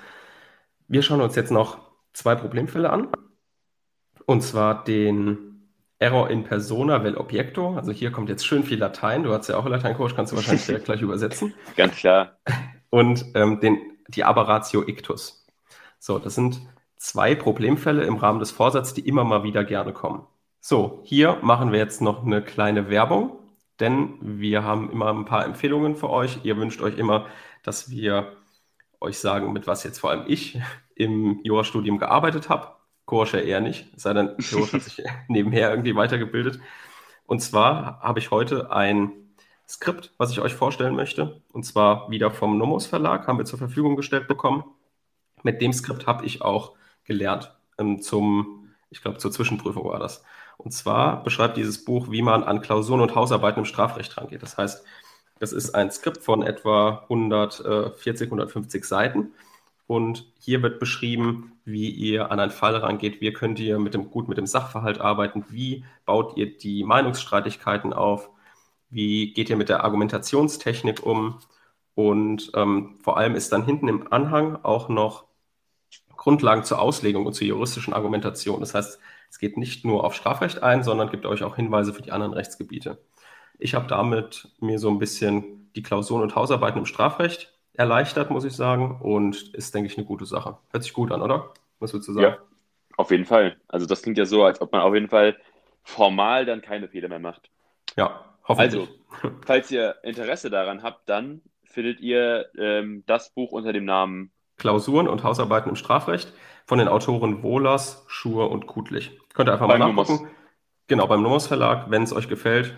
Wir 0.88 1.02
schauen 1.02 1.20
uns 1.20 1.36
jetzt 1.36 1.52
noch 1.52 1.78
zwei 2.12 2.34
Problemfälle 2.34 2.90
an. 2.90 3.06
Und 4.26 4.42
zwar 4.42 4.82
den 4.82 5.70
Error 6.00 6.28
in 6.28 6.42
persona 6.42 7.04
vel 7.04 7.16
objecto. 7.18 7.76
Also 7.76 7.92
hier 7.92 8.10
kommt 8.10 8.28
jetzt 8.28 8.44
schön 8.44 8.64
viel 8.64 8.80
Latein. 8.80 9.22
Du 9.22 9.32
hast 9.32 9.46
ja 9.46 9.56
auch 9.56 9.66
Lateinkurs, 9.66 10.16
kannst 10.16 10.32
du 10.32 10.36
wahrscheinlich 10.36 10.66
direkt 10.66 10.86
gleich 10.86 11.02
übersetzen. 11.02 11.54
Ganz 11.76 11.94
klar. 11.94 12.36
Und 12.90 13.24
ähm, 13.36 13.60
den, 13.60 13.78
die 14.08 14.24
Aberratio 14.24 14.82
ictus. 14.82 15.46
So, 16.00 16.18
das 16.18 16.34
sind 16.34 16.60
zwei 16.96 17.36
Problemfälle 17.36 18.02
im 18.02 18.16
Rahmen 18.16 18.40
des 18.40 18.50
Vorsatzes, 18.50 18.94
die 18.94 19.06
immer 19.06 19.22
mal 19.22 19.44
wieder 19.44 19.62
gerne 19.62 19.92
kommen. 19.92 20.26
So, 20.66 21.02
hier 21.04 21.40
machen 21.42 21.72
wir 21.72 21.78
jetzt 21.78 22.00
noch 22.00 22.24
eine 22.24 22.40
kleine 22.40 22.88
Werbung, 22.88 23.38
denn 23.80 24.14
wir 24.22 24.64
haben 24.64 24.90
immer 24.90 25.12
ein 25.12 25.26
paar 25.26 25.44
Empfehlungen 25.44 25.94
für 25.94 26.08
euch. 26.08 26.42
Ihr 26.42 26.56
wünscht 26.56 26.80
euch 26.80 26.96
immer, 26.96 27.26
dass 27.62 27.90
wir 27.90 28.32
euch 28.98 29.18
sagen, 29.18 29.52
mit 29.52 29.66
was 29.66 29.84
jetzt 29.84 29.98
vor 29.98 30.08
allem 30.08 30.24
ich 30.26 30.58
im 30.94 31.38
Jurastudium 31.44 31.98
gearbeitet 31.98 32.48
habe. 32.48 32.68
Korsche 33.04 33.40
eher 33.40 33.60
nicht, 33.60 33.88
sei 34.00 34.14
denn, 34.14 34.28
Korsche 34.50 34.72
hat 34.72 34.82
sich 34.84 35.04
nebenher 35.28 35.68
irgendwie 35.68 35.96
weitergebildet. 35.96 36.58
Und 37.26 37.40
zwar 37.40 38.00
habe 38.00 38.18
ich 38.18 38.30
heute 38.30 38.72
ein 38.72 39.12
Skript, 39.68 40.14
was 40.16 40.30
ich 40.30 40.40
euch 40.40 40.54
vorstellen 40.54 40.96
möchte. 40.96 41.42
Und 41.52 41.64
zwar 41.64 42.10
wieder 42.10 42.30
vom 42.30 42.56
Nomos 42.56 42.86
Verlag, 42.86 43.28
haben 43.28 43.36
wir 43.36 43.44
zur 43.44 43.58
Verfügung 43.58 43.96
gestellt 43.96 44.28
bekommen. 44.28 44.64
Mit 45.42 45.60
dem 45.60 45.74
Skript 45.74 46.06
habe 46.06 46.24
ich 46.24 46.40
auch 46.40 46.72
gelernt. 47.04 47.54
Ähm, 47.76 48.00
zum, 48.00 48.70
ich 48.88 49.02
glaube, 49.02 49.18
zur 49.18 49.30
Zwischenprüfung 49.30 49.84
war 49.84 49.98
das. 49.98 50.24
Und 50.56 50.72
zwar 50.72 51.22
beschreibt 51.22 51.56
dieses 51.56 51.84
Buch, 51.84 52.10
wie 52.10 52.22
man 52.22 52.44
an 52.44 52.62
Klausuren 52.62 53.00
und 53.00 53.14
Hausarbeiten 53.14 53.60
im 53.60 53.64
Strafrecht 53.64 54.16
rangeht. 54.16 54.42
Das 54.42 54.56
heißt, 54.56 54.84
das 55.38 55.52
ist 55.52 55.74
ein 55.74 55.90
Skript 55.90 56.22
von 56.22 56.42
etwa 56.42 57.04
140, 57.08 58.28
150 58.28 58.84
Seiten. 58.84 59.32
Und 59.86 60.32
hier 60.38 60.62
wird 60.62 60.80
beschrieben, 60.80 61.52
wie 61.64 61.90
ihr 61.90 62.30
an 62.30 62.40
einen 62.40 62.50
Fall 62.50 62.76
rangeht, 62.76 63.20
wie 63.20 63.32
könnt 63.32 63.58
ihr 63.60 63.78
mit 63.78 63.94
dem, 63.94 64.10
gut 64.10 64.28
mit 64.28 64.38
dem 64.38 64.46
Sachverhalt 64.46 65.00
arbeiten, 65.00 65.44
wie 65.50 65.84
baut 66.06 66.36
ihr 66.36 66.56
die 66.56 66.84
Meinungsstreitigkeiten 66.84 67.92
auf, 67.92 68.30
wie 68.90 69.32
geht 69.32 69.50
ihr 69.50 69.56
mit 69.56 69.68
der 69.68 69.84
Argumentationstechnik 69.84 71.04
um 71.04 71.40
und 71.94 72.50
ähm, 72.54 72.96
vor 73.02 73.16
allem 73.18 73.34
ist 73.34 73.52
dann 73.52 73.64
hinten 73.64 73.88
im 73.88 74.12
Anhang 74.12 74.58
auch 74.62 74.88
noch 74.88 75.24
Grundlagen 76.24 76.64
zur 76.64 76.80
Auslegung 76.80 77.26
und 77.26 77.34
zur 77.34 77.46
juristischen 77.46 77.92
Argumentation. 77.92 78.60
Das 78.60 78.74
heißt, 78.74 78.98
es 79.28 79.38
geht 79.38 79.58
nicht 79.58 79.84
nur 79.84 80.04
auf 80.04 80.14
Strafrecht 80.14 80.62
ein, 80.62 80.82
sondern 80.82 81.10
gibt 81.10 81.26
euch 81.26 81.42
auch 81.42 81.56
Hinweise 81.56 81.92
für 81.92 82.00
die 82.00 82.12
anderen 82.12 82.32
Rechtsgebiete. 82.32 82.96
Ich 83.58 83.74
habe 83.74 83.86
damit 83.88 84.48
mir 84.58 84.78
so 84.78 84.88
ein 84.88 84.98
bisschen 84.98 85.70
die 85.76 85.82
Klausuren 85.82 86.22
und 86.22 86.34
Hausarbeiten 86.34 86.78
im 86.78 86.86
Strafrecht 86.86 87.52
erleichtert, 87.74 88.30
muss 88.30 88.44
ich 88.44 88.54
sagen, 88.54 89.02
und 89.02 89.52
ist, 89.52 89.74
denke 89.74 89.90
ich, 89.90 89.98
eine 89.98 90.06
gute 90.06 90.24
Sache. 90.24 90.56
Hört 90.70 90.82
sich 90.82 90.94
gut 90.94 91.12
an, 91.12 91.20
oder? 91.20 91.52
Was 91.78 91.92
würdest 91.92 92.08
du 92.08 92.14
sagen? 92.14 92.24
Ja, 92.24 92.38
auf 92.96 93.10
jeden 93.10 93.26
Fall. 93.26 93.58
Also 93.68 93.84
das 93.84 94.00
klingt 94.00 94.16
ja 94.16 94.24
so, 94.24 94.44
als 94.44 94.62
ob 94.62 94.72
man 94.72 94.80
auf 94.80 94.94
jeden 94.94 95.10
Fall 95.10 95.36
formal 95.82 96.46
dann 96.46 96.62
keine 96.62 96.88
Fehler 96.88 97.08
mehr 97.08 97.18
macht. 97.18 97.50
Ja, 97.98 98.24
hoffentlich. 98.48 98.80
Also, 98.80 99.30
falls 99.44 99.70
ihr 99.70 99.96
Interesse 100.02 100.48
daran 100.48 100.82
habt, 100.82 101.06
dann 101.06 101.42
findet 101.64 102.00
ihr 102.00 102.46
ähm, 102.56 103.02
das 103.04 103.28
Buch 103.28 103.52
unter 103.52 103.74
dem 103.74 103.84
Namen 103.84 104.30
Klausuren 104.56 105.08
und 105.08 105.24
Hausarbeiten 105.24 105.70
im 105.70 105.76
Strafrecht 105.76 106.32
von 106.66 106.78
den 106.78 106.88
Autoren 106.88 107.42
Wohlers, 107.42 108.04
Schur 108.08 108.50
und 108.50 108.66
Kutlich. 108.66 109.18
Könnt 109.34 109.48
ihr 109.48 109.52
einfach 109.52 109.68
beim 109.68 109.80
mal 109.80 109.88
nachgucken. 109.88 110.16
Nomos. 110.16 110.34
Genau, 110.86 111.06
beim 111.06 111.22
Nomos 111.22 111.46
Verlag. 111.46 111.90
Wenn 111.90 112.02
es 112.02 112.12
euch 112.12 112.28
gefällt, 112.28 112.76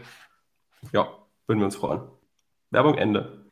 ja, 0.92 1.08
würden 1.46 1.60
wir 1.60 1.66
uns 1.66 1.76
freuen. 1.76 2.02
Werbung 2.70 2.94
Ende. 2.94 3.46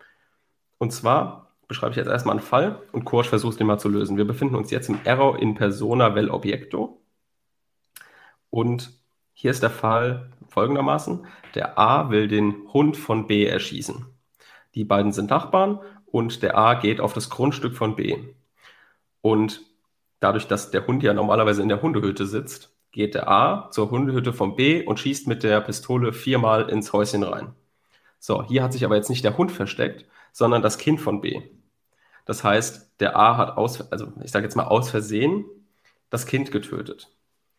Und 0.78 0.92
zwar 0.92 1.54
beschreibe 1.68 1.92
ich 1.92 1.96
jetzt 1.96 2.08
erstmal 2.08 2.36
einen 2.36 2.44
Fall 2.44 2.82
und 2.92 3.04
Korsch 3.04 3.28
versucht 3.28 3.58
den 3.60 3.66
mal 3.66 3.78
zu 3.78 3.88
lösen. 3.88 4.16
Wir 4.16 4.26
befinden 4.26 4.54
uns 4.54 4.70
jetzt 4.70 4.88
im 4.88 4.98
Error 5.04 5.38
in 5.38 5.54
persona 5.54 6.14
vel 6.14 6.30
objecto. 6.30 7.00
Und 8.50 8.92
hier 9.32 9.50
ist 9.50 9.62
der 9.62 9.70
Fall 9.70 10.30
folgendermaßen. 10.48 11.26
Der 11.54 11.78
A 11.78 12.10
will 12.10 12.28
den 12.28 12.68
Hund 12.72 12.96
von 12.96 13.26
B 13.26 13.46
erschießen. 13.46 14.06
Die 14.74 14.84
beiden 14.84 15.12
sind 15.12 15.30
Nachbarn 15.30 15.80
und 16.14 16.44
der 16.44 16.56
A 16.56 16.74
geht 16.74 17.00
auf 17.00 17.12
das 17.12 17.28
Grundstück 17.28 17.74
von 17.74 17.96
B. 17.96 18.16
Und 19.20 19.62
dadurch, 20.20 20.46
dass 20.46 20.70
der 20.70 20.86
Hund 20.86 21.02
ja 21.02 21.12
normalerweise 21.12 21.60
in 21.60 21.68
der 21.68 21.82
Hundehütte 21.82 22.24
sitzt, 22.24 22.72
geht 22.92 23.16
der 23.16 23.28
A 23.28 23.68
zur 23.72 23.90
Hundehütte 23.90 24.32
von 24.32 24.54
B 24.54 24.84
und 24.84 25.00
schießt 25.00 25.26
mit 25.26 25.42
der 25.42 25.60
Pistole 25.60 26.12
viermal 26.12 26.70
ins 26.70 26.92
Häuschen 26.92 27.24
rein. 27.24 27.56
So, 28.20 28.44
hier 28.44 28.62
hat 28.62 28.72
sich 28.72 28.84
aber 28.84 28.94
jetzt 28.94 29.10
nicht 29.10 29.24
der 29.24 29.36
Hund 29.36 29.50
versteckt, 29.50 30.04
sondern 30.30 30.62
das 30.62 30.78
Kind 30.78 31.00
von 31.00 31.20
B. 31.20 31.42
Das 32.26 32.44
heißt, 32.44 33.00
der 33.00 33.16
A 33.16 33.36
hat 33.36 33.56
aus, 33.56 33.90
also 33.90 34.12
ich 34.22 34.30
sage 34.30 34.44
jetzt 34.44 34.54
mal 34.54 34.68
aus 34.68 34.90
Versehen, 34.90 35.44
das 36.10 36.26
Kind 36.26 36.52
getötet. 36.52 37.10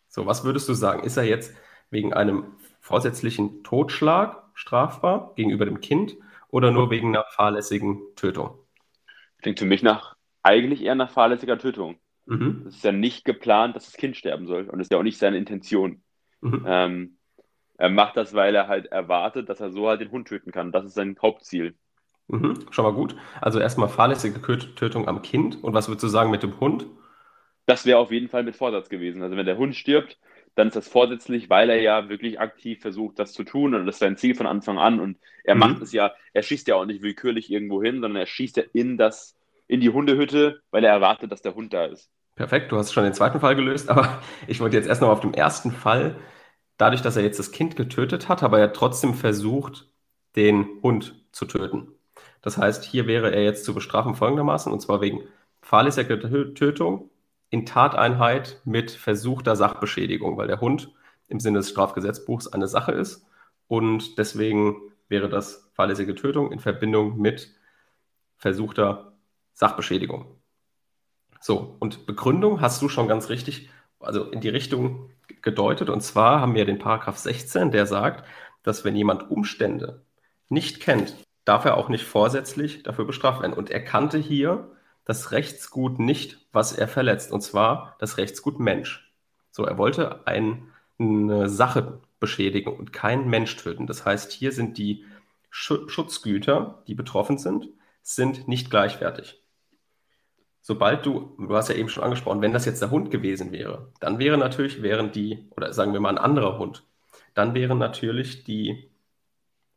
So, 0.08 0.28
was 0.28 0.46
würdest 0.46 0.70
du 0.70 0.74
sagen? 0.76 1.04
Ist 1.04 1.18
er 1.18 1.26
jetzt 1.26 1.54
wegen 1.90 2.14
einem 2.14 2.54
vorsätzlichen 2.80 3.66
Totschlag 3.66 4.44
strafbar 4.54 5.34
gegenüber 5.36 5.66
dem 5.66 5.82
Kind 5.82 6.16
oder 6.50 6.72
nur 6.72 6.90
wegen 6.90 7.10
einer 7.10 7.26
fahrlässigen 7.30 8.02
Tötung? 8.16 8.58
Klingt 9.42 9.60
für 9.60 9.66
mich 9.66 9.84
nach 9.84 10.16
eigentlich 10.44 10.84
eher 10.84 10.96
nach 10.96 11.10
fahrlässiger 11.10 11.58
Tötung. 11.58 11.98
Mhm. 12.26 12.66
Es 12.68 12.78
ist 12.78 12.84
ja 12.84 12.92
nicht 12.92 13.26
geplant, 13.26 13.76
dass 13.76 13.86
das 13.86 13.98
Kind 13.98 14.16
sterben 14.16 14.48
soll 14.48 14.70
und 14.70 14.78
das 14.78 14.88
ist 14.88 14.92
ja 14.92 14.98
auch 14.98 15.04
nicht 15.04 15.18
seine 15.18 15.38
Intention. 15.38 16.02
Mhm. 16.42 16.64
Ähm, 16.68 17.18
er 17.78 17.90
macht 17.90 18.16
das, 18.18 18.34
weil 18.34 18.56
er 18.56 18.68
halt 18.68 18.88
erwartet, 18.88 19.50
dass 19.50 19.60
er 19.60 19.72
so 19.72 19.88
halt 19.88 20.02
den 20.02 20.12
Hund 20.12 20.28
töten 20.28 20.52
kann. 20.52 20.72
Das 20.72 20.86
ist 20.86 20.94
sein 20.94 21.18
Hauptziel. 21.22 21.76
Mhm, 22.28 22.66
schon 22.72 22.86
mal 22.86 22.94
gut. 22.94 23.16
Also 23.42 23.60
erstmal 23.60 23.90
fahrlässige 23.90 24.42
Tötung 24.76 25.08
am 25.08 25.22
Kind. 25.22 25.64
Und 25.64 25.74
was 25.74 25.88
würdest 25.88 26.04
du 26.04 26.08
sagen 26.08 26.32
mit 26.32 26.44
dem 26.44 26.60
Hund? 26.60 26.88
Das 27.66 27.86
wäre 27.86 28.00
auf 28.00 28.12
jeden 28.12 28.30
Fall 28.30 28.44
mit 28.44 28.56
Vorsatz 28.56 28.90
gewesen. 28.90 29.22
Also 29.22 29.36
wenn 29.36 29.46
der 29.46 29.58
Hund 29.58 29.76
stirbt, 29.76 30.20
dann 30.56 30.70
ist 30.70 30.76
das 30.76 30.88
vorsätzlich, 30.88 31.50
weil 31.50 31.70
er 31.70 31.82
ja 31.82 32.10
wirklich 32.10 32.40
aktiv 32.40 32.82
versucht, 32.82 33.20
das 33.20 33.34
zu 33.34 33.44
tun. 33.44 33.76
Und 33.76 33.86
das 33.86 33.96
ist 33.96 34.00
sein 34.00 34.18
Ziel 34.18 34.36
von 34.36 34.48
Anfang 34.48 34.78
an. 34.78 35.00
Und 35.00 35.18
er 35.44 35.56
mhm. 35.56 35.60
macht 35.60 35.82
es 35.82 35.92
ja, 35.92 36.14
er 36.34 36.44
schießt 36.44 36.68
ja 36.68 36.76
auch 36.76 36.86
nicht 36.86 37.04
willkürlich 37.04 37.52
irgendwo 37.52 37.84
hin, 37.84 38.02
sondern 38.02 38.16
er 38.16 38.26
schießt 38.26 38.58
ja 38.58 38.64
in 38.74 38.98
das, 38.98 39.36
in 39.68 39.82
die 39.82 39.90
Hundehütte, 39.90 40.62
weil 40.72 40.84
er 40.84 40.94
erwartet, 40.94 41.32
dass 41.32 41.42
der 41.42 41.56
Hund 41.56 41.74
da 41.74 41.86
ist. 41.86 42.10
Perfekt, 42.36 42.72
du 42.72 42.78
hast 42.78 42.94
schon 42.94 43.04
den 43.04 43.14
zweiten 43.14 43.40
Fall 43.40 43.56
gelöst, 43.56 43.90
aber 43.92 44.22
ich 44.48 44.62
wollte 44.62 44.78
jetzt 44.78 44.88
erst 44.88 45.02
noch 45.02 45.10
auf 45.10 45.20
dem 45.20 45.34
ersten 45.34 45.72
Fall 45.72 46.16
dadurch, 46.78 47.02
dass 47.02 47.18
er 47.18 47.24
jetzt 47.24 47.40
das 47.40 47.52
Kind 47.52 47.76
getötet 47.76 48.30
hat, 48.30 48.44
aber 48.44 48.60
er 48.60 48.74
trotzdem 48.74 49.14
versucht, 49.14 49.90
den 50.36 50.68
Hund 50.82 51.16
zu 51.32 51.46
töten. 51.46 51.90
Das 52.42 52.58
heißt, 52.58 52.84
hier 52.84 53.08
wäre 53.08 53.34
er 53.34 53.44
jetzt 53.44 53.66
zu 53.66 53.74
bestrafen 53.74 54.16
folgendermaßen, 54.16 54.72
und 54.72 54.80
zwar 54.82 55.02
wegen 55.02 55.24
fahrlässiger 55.62 56.20
Tötung 56.54 57.10
in 57.56 57.66
Tateinheit 57.66 58.60
mit 58.66 58.92
versuchter 58.92 59.56
Sachbeschädigung, 59.56 60.36
weil 60.36 60.48
der 60.48 60.60
Hund 60.60 60.92
im 61.30 61.40
Sinne 61.40 61.60
des 61.60 61.70
Strafgesetzbuchs 61.70 62.50
eine 62.50 62.68
Sache 62.68 62.92
ist 62.92 63.26
und 63.70 64.18
deswegen 64.18 64.76
wäre 65.08 65.30
das 65.30 65.72
fahrlässige 65.74 66.16
Tötung 66.16 66.52
in 66.52 66.60
Verbindung 66.60 67.18
mit 67.18 67.56
versuchter 68.36 69.14
Sachbeschädigung. 69.54 70.26
So, 71.40 71.78
und 71.80 72.06
Begründung 72.06 72.60
hast 72.60 72.82
du 72.82 72.90
schon 72.90 73.08
ganz 73.08 73.30
richtig, 73.30 73.70
also 74.02 74.26
in 74.26 74.42
die 74.42 74.50
Richtung 74.50 75.12
gedeutet. 75.42 75.90
Und 75.90 76.02
zwar 76.02 76.42
haben 76.42 76.56
wir 76.56 76.66
den 76.66 76.80
Paragraph 76.80 77.18
16, 77.18 77.72
der 77.72 77.86
sagt, 77.86 78.26
dass 78.64 78.84
wenn 78.84 78.98
jemand 78.98 79.32
Umstände 79.32 80.04
nicht 80.50 80.82
kennt, 80.82 81.16
darf 81.46 81.64
er 81.64 81.78
auch 81.78 81.88
nicht 81.88 82.04
vorsätzlich 82.04 82.84
dafür 82.84 83.06
bestraft 83.06 83.42
werden. 83.42 83.54
Und 83.54 83.70
er 83.70 83.82
kannte 83.82 84.18
hier 84.18 84.75
das 85.06 85.32
Rechtsgut 85.32 86.00
nicht, 86.00 86.40
was 86.52 86.74
er 86.74 86.88
verletzt, 86.88 87.32
und 87.32 87.42
zwar 87.42 87.96
das 88.00 88.18
Rechtsgut 88.18 88.60
Mensch. 88.60 89.14
So, 89.52 89.64
er 89.64 89.78
wollte 89.78 90.28
ein, 90.28 90.68
eine 91.00 91.48
Sache 91.48 92.02
beschädigen 92.20 92.76
und 92.76 92.92
keinen 92.92 93.30
Mensch 93.30 93.56
töten. 93.56 93.88
Das 93.88 94.06
heißt, 94.06 94.32
hier 94.32 94.52
sind 94.52 94.78
die 94.78 95.06
Schutzgüter, 95.50 96.84
die 96.88 96.96
betroffen 96.96 97.38
sind, 97.38 97.70
sind 98.02 98.48
nicht 98.48 98.70
gleichwertig. 98.70 99.42
Sobald 100.60 101.06
du, 101.06 101.36
du 101.38 101.56
hast 101.56 101.70
ja 101.70 101.76
eben 101.76 101.90
schon 101.90 102.04
angesprochen, 102.04 102.42
wenn 102.42 102.52
das 102.52 102.66
jetzt 102.66 102.82
der 102.82 102.90
Hund 102.90 103.12
gewesen 103.12 103.52
wäre, 103.52 103.92
dann 104.00 104.18
wäre 104.18 104.38
natürlich, 104.38 104.82
wären 104.82 105.12
die, 105.12 105.48
oder 105.56 105.72
sagen 105.72 105.94
wir 105.94 106.00
mal 106.00 106.10
ein 106.10 106.18
anderer 106.18 106.58
Hund, 106.58 106.84
dann 107.36 107.54
wären 107.54 107.78
natürlich 107.78 108.44
die 108.44 108.90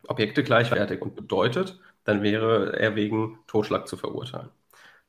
Objekte 0.06 0.42
gleichwertig 0.42 1.02
und 1.02 1.14
bedeutet, 1.14 1.78
dann 2.04 2.22
wäre 2.22 2.78
er 2.78 2.96
wegen 2.96 3.38
Totschlag 3.46 3.86
zu 3.86 3.98
verurteilen. 3.98 4.48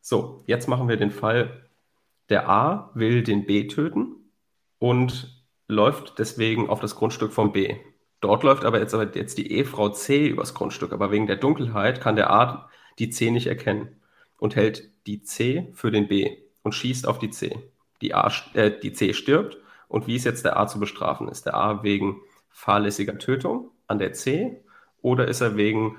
So, 0.02 0.44
jetzt 0.48 0.68
machen 0.68 0.88
wir 0.88 0.98
den 0.98 1.12
Fall, 1.12 1.70
der 2.30 2.50
A 2.50 2.92
will 2.94 3.24
den 3.24 3.46
B 3.46 3.68
töten 3.68 4.32
und 4.78 5.44
läuft 5.68 6.20
deswegen 6.20 6.70
auf 6.70 6.80
das 6.80 6.96
Grundstück 6.96 7.34
vom 7.34 7.52
B. 7.52 7.78
Dort 8.22 8.44
läuft 8.44 8.66
aber 8.66 8.80
jetzt, 8.80 8.94
aber 8.94 9.16
jetzt 9.16 9.38
die 9.38 9.52
Ehefrau 9.52 9.90
C 9.90 10.28
übers 10.28 10.54
Grundstück, 10.54 10.92
aber 10.92 11.12
wegen 11.12 11.28
der 11.28 11.38
Dunkelheit 11.38 12.02
kann 12.02 12.16
der 12.16 12.32
A 12.32 12.70
die 12.98 13.10
C 13.10 13.32
nicht 13.32 13.48
erkennen 13.48 14.02
und 14.38 14.56
hält 14.56 14.90
die 15.08 15.22
C 15.22 15.70
für 15.74 15.92
den 15.92 16.08
B 16.08 16.38
und 16.64 16.74
schießt 16.74 17.08
auf 17.08 17.20
die 17.20 17.30
C. 17.30 17.58
Die, 18.02 18.14
A, 18.14 18.32
äh, 18.54 18.72
die 18.78 18.94
C 18.94 19.14
stirbt 19.14 19.58
und 19.88 20.08
wie 20.08 20.16
ist 20.16 20.26
jetzt 20.26 20.46
der 20.46 20.60
A 20.60 20.68
zu 20.68 20.80
bestrafen? 20.80 21.28
Ist 21.30 21.46
der 21.46 21.56
A 21.56 21.84
wegen 21.84 22.22
fahrlässiger 22.50 23.18
Tötung 23.18 23.72
an 23.88 24.00
der 24.00 24.14
C 24.14 24.62
oder 25.02 25.28
ist 25.28 25.42
er 25.42 25.56
wegen 25.56 25.98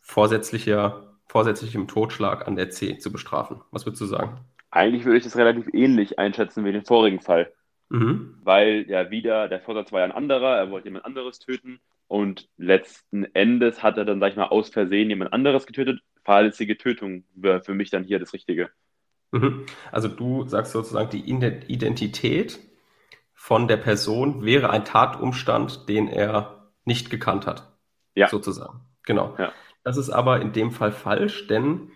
vorsätzlicher 0.00 1.09
vorsätzlichem 1.30 1.86
Totschlag 1.86 2.48
an 2.48 2.56
der 2.56 2.70
C 2.70 2.98
zu 2.98 3.12
bestrafen. 3.12 3.60
Was 3.70 3.86
würdest 3.86 4.02
du 4.02 4.06
sagen? 4.06 4.40
Eigentlich 4.72 5.04
würde 5.04 5.18
ich 5.18 5.24
das 5.24 5.36
relativ 5.36 5.68
ähnlich 5.72 6.18
einschätzen 6.18 6.64
wie 6.64 6.72
den 6.72 6.84
vorigen 6.84 7.20
Fall. 7.20 7.52
Mhm. 7.88 8.36
Weil 8.42 8.86
ja 8.88 9.12
wieder, 9.12 9.48
der 9.48 9.60
Vorsatz 9.60 9.92
war 9.92 10.00
ja 10.00 10.06
ein 10.06 10.12
anderer, 10.12 10.56
er 10.56 10.70
wollte 10.72 10.88
jemand 10.88 11.04
anderes 11.04 11.38
töten 11.38 11.78
und 12.08 12.48
letzten 12.56 13.24
Endes 13.32 13.80
hat 13.80 13.96
er 13.96 14.04
dann, 14.04 14.18
sag 14.18 14.30
ich 14.30 14.36
mal, 14.36 14.48
aus 14.48 14.70
Versehen 14.70 15.08
jemand 15.08 15.32
anderes 15.32 15.66
getötet. 15.66 16.00
Fahrlässige 16.24 16.76
Tötung 16.76 17.22
wäre 17.36 17.62
für 17.62 17.74
mich 17.74 17.90
dann 17.90 18.02
hier 18.02 18.18
das 18.18 18.32
Richtige. 18.32 18.70
Mhm. 19.30 19.66
Also 19.92 20.08
du 20.08 20.48
sagst 20.48 20.72
sozusagen, 20.72 21.10
die 21.10 21.30
Identität 21.30 22.58
von 23.34 23.68
der 23.68 23.76
Person 23.76 24.44
wäre 24.44 24.70
ein 24.70 24.84
Tatumstand, 24.84 25.88
den 25.88 26.08
er 26.08 26.72
nicht 26.84 27.08
gekannt 27.08 27.46
hat. 27.46 27.72
Ja. 28.16 28.26
Sozusagen. 28.26 28.80
Genau. 29.04 29.36
Ja. 29.38 29.52
Das 29.82 29.96
ist 29.96 30.10
aber 30.10 30.40
in 30.40 30.52
dem 30.52 30.70
Fall 30.70 30.92
falsch, 30.92 31.46
denn 31.46 31.90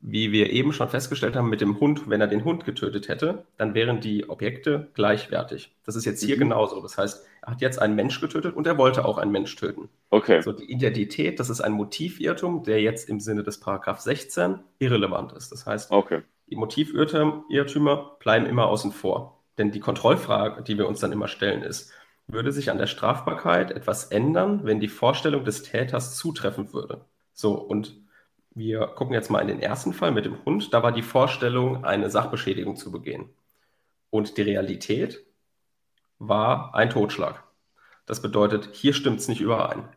wie 0.00 0.32
wir 0.32 0.50
eben 0.50 0.72
schon 0.72 0.88
festgestellt 0.88 1.34
haben 1.36 1.50
mit 1.50 1.60
dem 1.60 1.80
Hund, 1.80 2.08
wenn 2.08 2.20
er 2.20 2.28
den 2.28 2.44
Hund 2.44 2.64
getötet 2.64 3.08
hätte, 3.08 3.44
dann 3.56 3.74
wären 3.74 4.00
die 4.00 4.28
Objekte 4.28 4.88
gleichwertig. 4.94 5.74
Das 5.84 5.96
ist 5.96 6.04
jetzt 6.04 6.22
hier 6.22 6.36
mhm. 6.36 6.40
genauso. 6.40 6.80
Das 6.80 6.96
heißt, 6.96 7.26
er 7.42 7.52
hat 7.52 7.60
jetzt 7.60 7.80
einen 7.80 7.96
Mensch 7.96 8.20
getötet 8.20 8.54
und 8.54 8.66
er 8.66 8.78
wollte 8.78 9.04
auch 9.04 9.18
einen 9.18 9.32
Mensch 9.32 9.56
töten. 9.56 9.88
Okay. 10.10 10.40
So, 10.40 10.52
die 10.52 10.70
Identität, 10.70 11.40
das 11.40 11.50
ist 11.50 11.60
ein 11.60 11.72
Motivirrtum, 11.72 12.62
der 12.62 12.80
jetzt 12.80 13.08
im 13.08 13.20
Sinne 13.20 13.42
des 13.42 13.58
Paragraph 13.58 14.00
16 14.00 14.60
irrelevant 14.78 15.32
ist. 15.32 15.50
Das 15.50 15.66
heißt, 15.66 15.90
okay. 15.90 16.22
die 16.48 16.56
Motivirrtümer 16.56 18.16
bleiben 18.20 18.46
immer 18.46 18.66
außen 18.66 18.92
vor. 18.92 19.40
Denn 19.58 19.72
die 19.72 19.80
Kontrollfrage, 19.80 20.62
die 20.62 20.78
wir 20.78 20.86
uns 20.86 21.00
dann 21.00 21.10
immer 21.10 21.26
stellen, 21.26 21.62
ist, 21.62 21.92
würde 22.28 22.52
sich 22.52 22.70
an 22.70 22.78
der 22.78 22.86
Strafbarkeit 22.86 23.72
etwas 23.72 24.04
ändern, 24.04 24.60
wenn 24.62 24.78
die 24.78 24.88
Vorstellung 24.88 25.44
des 25.44 25.62
Täters 25.62 26.16
zutreffen 26.16 26.72
würde? 26.72 27.00
So, 27.40 27.52
und 27.52 27.94
wir 28.50 28.88
gucken 28.88 29.14
jetzt 29.14 29.30
mal 29.30 29.38
in 29.38 29.46
den 29.46 29.60
ersten 29.60 29.92
Fall 29.92 30.10
mit 30.10 30.24
dem 30.24 30.44
Hund. 30.44 30.74
Da 30.74 30.82
war 30.82 30.90
die 30.90 31.02
Vorstellung, 31.02 31.84
eine 31.84 32.10
Sachbeschädigung 32.10 32.74
zu 32.74 32.90
begehen. 32.90 33.30
Und 34.10 34.36
die 34.36 34.42
Realität 34.42 35.24
war 36.18 36.74
ein 36.74 36.90
Totschlag. 36.90 37.44
Das 38.06 38.20
bedeutet, 38.20 38.70
hier 38.72 38.92
stimmt 38.92 39.20
es 39.20 39.28
nicht 39.28 39.40
überein. 39.40 39.88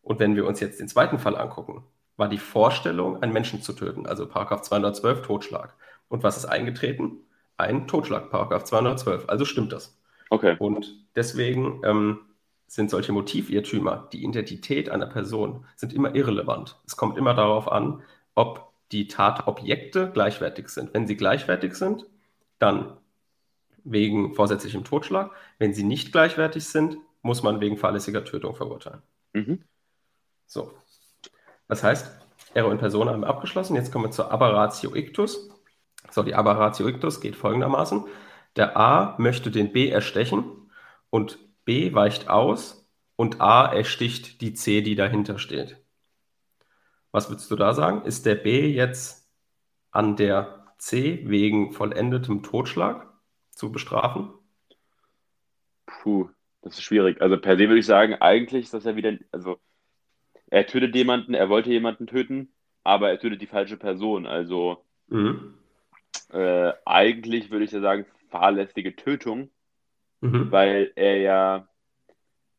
Und 0.00 0.20
wenn 0.20 0.36
wir 0.36 0.46
uns 0.46 0.60
jetzt 0.60 0.80
den 0.80 0.88
zweiten 0.88 1.18
Fall 1.18 1.36
angucken, 1.36 1.84
war 2.16 2.30
die 2.30 2.38
Vorstellung, 2.38 3.22
einen 3.22 3.34
Menschen 3.34 3.60
zu 3.60 3.74
töten, 3.74 4.06
also 4.06 4.26
Paragraph 4.26 4.62
212 4.62 5.20
Totschlag. 5.20 5.74
Und 6.08 6.22
was 6.22 6.38
ist 6.38 6.46
eingetreten? 6.46 7.18
Ein 7.58 7.88
Totschlag, 7.88 8.30
Paragraph 8.30 8.64
212. 8.64 9.28
Also 9.28 9.44
stimmt 9.44 9.74
das. 9.74 10.00
Okay. 10.30 10.56
Und 10.58 10.94
deswegen 11.14 11.82
ähm, 11.84 12.20
sind 12.70 12.88
solche 12.88 13.10
Motivirrtümer, 13.10 14.08
die 14.12 14.22
Identität 14.22 14.90
einer 14.90 15.06
Person, 15.06 15.66
sind 15.74 15.92
immer 15.92 16.14
irrelevant. 16.14 16.78
Es 16.86 16.96
kommt 16.96 17.18
immer 17.18 17.34
darauf 17.34 17.70
an, 17.70 18.04
ob 18.36 18.70
die 18.92 19.08
Tatobjekte 19.08 20.12
gleichwertig 20.12 20.68
sind. 20.68 20.94
Wenn 20.94 21.08
sie 21.08 21.16
gleichwertig 21.16 21.74
sind, 21.74 22.06
dann 22.60 22.96
wegen 23.82 24.34
vorsätzlichem 24.34 24.84
Totschlag. 24.84 25.32
Wenn 25.58 25.74
sie 25.74 25.82
nicht 25.82 26.12
gleichwertig 26.12 26.64
sind, 26.64 26.96
muss 27.22 27.42
man 27.42 27.60
wegen 27.60 27.76
fahrlässiger 27.76 28.24
Tötung 28.24 28.54
verurteilen. 28.54 29.02
Mhm. 29.32 29.64
So. 30.46 30.72
Das 31.66 31.82
heißt, 31.82 32.08
Ero 32.54 32.70
in 32.70 32.78
Persona 32.78 33.10
haben 33.10 33.22
wir 33.22 33.26
abgeschlossen. 33.26 33.74
Jetzt 33.74 33.90
kommen 33.90 34.04
wir 34.04 34.10
zur 34.12 34.30
Aberratio 34.30 34.94
Ictus. 34.94 35.50
So, 36.12 36.22
die 36.22 36.36
Aberratio 36.36 36.86
Ictus 36.86 37.20
geht 37.20 37.34
folgendermaßen. 37.34 38.04
Der 38.54 38.76
A 38.76 39.16
möchte 39.18 39.50
den 39.50 39.72
B 39.72 39.88
erstechen 39.88 40.70
und 41.10 41.49
B 41.70 41.94
weicht 41.94 42.28
aus 42.28 42.84
und 43.14 43.40
A 43.40 43.72
ersticht 43.72 44.40
die 44.40 44.54
C, 44.54 44.80
die 44.80 44.96
dahinter 44.96 45.38
steht. 45.38 45.80
Was 47.12 47.30
würdest 47.30 47.48
du 47.48 47.54
da 47.54 47.74
sagen? 47.74 48.04
Ist 48.04 48.26
der 48.26 48.34
B 48.34 48.66
jetzt 48.66 49.30
an 49.92 50.16
der 50.16 50.66
C 50.78 51.22
wegen 51.28 51.70
vollendetem 51.70 52.42
Totschlag 52.42 53.06
zu 53.50 53.70
bestrafen? 53.70 54.32
Puh, 55.86 56.28
das 56.60 56.74
ist 56.74 56.82
schwierig. 56.82 57.20
Also 57.20 57.38
per 57.38 57.56
se 57.56 57.68
würde 57.68 57.78
ich 57.78 57.86
sagen, 57.86 58.14
eigentlich 58.14 58.64
ist 58.64 58.74
das 58.74 58.82
ja 58.82 58.96
wieder, 58.96 59.16
also 59.30 59.60
er 60.48 60.66
tötet 60.66 60.96
jemanden, 60.96 61.34
er 61.34 61.48
wollte 61.48 61.70
jemanden 61.70 62.08
töten, 62.08 62.52
aber 62.82 63.10
er 63.10 63.20
tötet 63.20 63.42
die 63.42 63.46
falsche 63.46 63.76
Person. 63.76 64.26
Also 64.26 64.84
mhm. 65.06 65.54
äh, 66.32 66.72
eigentlich 66.84 67.52
würde 67.52 67.64
ich 67.64 67.70
ja 67.70 67.80
sagen, 67.80 68.06
fahrlässige 68.28 68.96
Tötung 68.96 69.50
Mhm. 70.20 70.50
Weil 70.50 70.92
er 70.96 71.16
ja, 71.18 71.68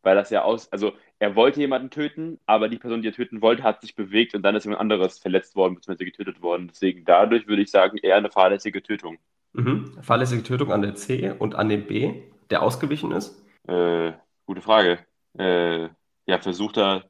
weil 0.01 0.15
das 0.15 0.29
ja 0.29 0.43
aus, 0.43 0.71
also 0.71 0.93
er 1.19 1.35
wollte 1.35 1.59
jemanden 1.59 1.91
töten, 1.91 2.39
aber 2.45 2.67
die 2.67 2.79
Person, 2.79 3.01
die 3.01 3.09
er 3.09 3.13
töten 3.13 3.41
wollte, 3.41 3.63
hat 3.63 3.81
sich 3.81 3.95
bewegt 3.95 4.33
und 4.33 4.41
dann 4.41 4.55
ist 4.55 4.63
jemand 4.63 4.81
anderes 4.81 5.19
verletzt 5.19 5.55
worden, 5.55 5.75
bzw. 5.75 6.05
getötet 6.05 6.41
worden. 6.41 6.67
Deswegen 6.67 7.05
dadurch 7.05 7.47
würde 7.47 7.61
ich 7.61 7.69
sagen, 7.69 7.97
eher 7.97 8.15
eine 8.15 8.31
fahrlässige 8.31 8.81
Tötung. 8.81 9.19
Mhm. 9.53 9.97
Fahrlässige 10.01 10.43
Tötung 10.43 10.71
an 10.71 10.81
der 10.81 10.95
C 10.95 11.31
und 11.37 11.55
an 11.55 11.69
dem 11.69 11.85
B, 11.85 12.23
der 12.49 12.63
ausgewichen 12.63 13.11
ist? 13.11 13.43
Äh, 13.67 14.13
gute 14.45 14.61
Frage. 14.61 14.99
Äh, 15.37 15.89
ja, 16.25 16.39
versuchter 16.39 17.09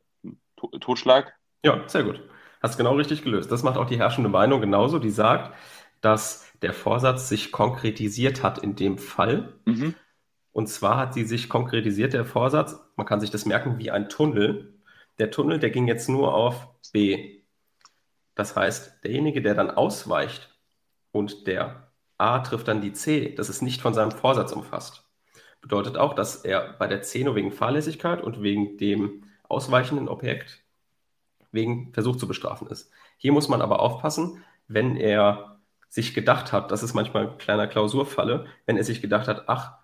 to 0.57 0.67
Totschlag. 0.79 1.33
Ja, 1.63 1.87
sehr 1.87 2.03
gut. 2.03 2.21
Hast 2.61 2.77
genau 2.77 2.95
richtig 2.95 3.23
gelöst. 3.23 3.51
Das 3.51 3.63
macht 3.63 3.77
auch 3.77 3.87
die 3.87 3.97
herrschende 3.97 4.29
Meinung 4.29 4.61
genauso, 4.61 4.99
die 4.99 5.09
sagt, 5.09 5.55
dass 6.01 6.51
der 6.61 6.73
Vorsatz 6.73 7.29
sich 7.29 7.51
konkretisiert 7.51 8.43
hat 8.43 8.59
in 8.59 8.75
dem 8.75 8.97
Fall. 8.97 9.53
Mhm. 9.65 9.95
Und 10.51 10.67
zwar 10.67 10.97
hat 10.97 11.13
sie 11.13 11.23
sich 11.23 11.49
konkretisiert, 11.49 12.13
der 12.13 12.25
Vorsatz, 12.25 12.77
man 12.95 13.05
kann 13.05 13.21
sich 13.21 13.31
das 13.31 13.45
merken 13.45 13.77
wie 13.77 13.91
ein 13.91 14.09
Tunnel. 14.09 14.79
Der 15.17 15.31
Tunnel, 15.31 15.59
der 15.59 15.69
ging 15.69 15.87
jetzt 15.87 16.09
nur 16.09 16.33
auf 16.33 16.67
B. 16.91 17.41
Das 18.35 18.55
heißt, 18.55 19.03
derjenige, 19.03 19.41
der 19.41 19.55
dann 19.55 19.71
ausweicht 19.71 20.49
und 21.11 21.47
der 21.47 21.91
A 22.17 22.39
trifft 22.39 22.67
dann 22.67 22.81
die 22.81 22.93
C, 22.93 23.33
das 23.33 23.49
ist 23.49 23.61
nicht 23.61 23.81
von 23.81 23.93
seinem 23.93 24.11
Vorsatz 24.11 24.51
umfasst. 24.51 25.09
Bedeutet 25.61 25.97
auch, 25.97 26.13
dass 26.13 26.37
er 26.37 26.73
bei 26.73 26.87
der 26.87 27.01
C 27.01 27.23
nur 27.23 27.35
wegen 27.35 27.51
Fahrlässigkeit 27.51 28.21
und 28.21 28.41
wegen 28.41 28.77
dem 28.77 29.23
ausweichenden 29.47 30.07
Objekt 30.07 30.63
wegen 31.51 31.93
Versuch 31.93 32.15
zu 32.15 32.27
bestrafen 32.27 32.67
ist. 32.67 32.91
Hier 33.17 33.31
muss 33.31 33.49
man 33.49 33.61
aber 33.61 33.79
aufpassen, 33.79 34.43
wenn 34.67 34.95
er 34.95 35.59
sich 35.89 36.13
gedacht 36.13 36.53
hat, 36.53 36.71
das 36.71 36.83
ist 36.83 36.93
manchmal 36.93 37.27
ein 37.27 37.37
kleiner 37.37 37.67
Klausurfalle, 37.67 38.45
wenn 38.65 38.77
er 38.77 38.83
sich 38.83 39.01
gedacht 39.01 39.27
hat, 39.27 39.49
ach, 39.49 39.80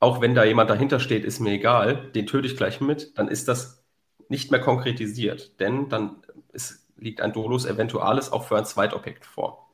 auch 0.00 0.20
wenn 0.20 0.34
da 0.34 0.44
jemand 0.44 0.70
dahinter 0.70 0.98
steht, 0.98 1.24
ist 1.24 1.40
mir 1.40 1.52
egal, 1.52 2.10
den 2.14 2.26
töte 2.26 2.46
ich 2.46 2.56
gleich 2.56 2.80
mit, 2.80 3.16
dann 3.18 3.28
ist 3.28 3.48
das 3.48 3.84
nicht 4.28 4.50
mehr 4.50 4.60
konkretisiert, 4.60 5.60
denn 5.60 5.88
dann 5.88 6.22
ist, 6.52 6.88
liegt 6.96 7.20
ein 7.20 7.32
Dolus 7.32 7.66
Eventualis 7.66 8.32
auch 8.32 8.44
für 8.44 8.56
ein 8.56 8.64
Zweitobjekt 8.64 9.26
vor. 9.26 9.70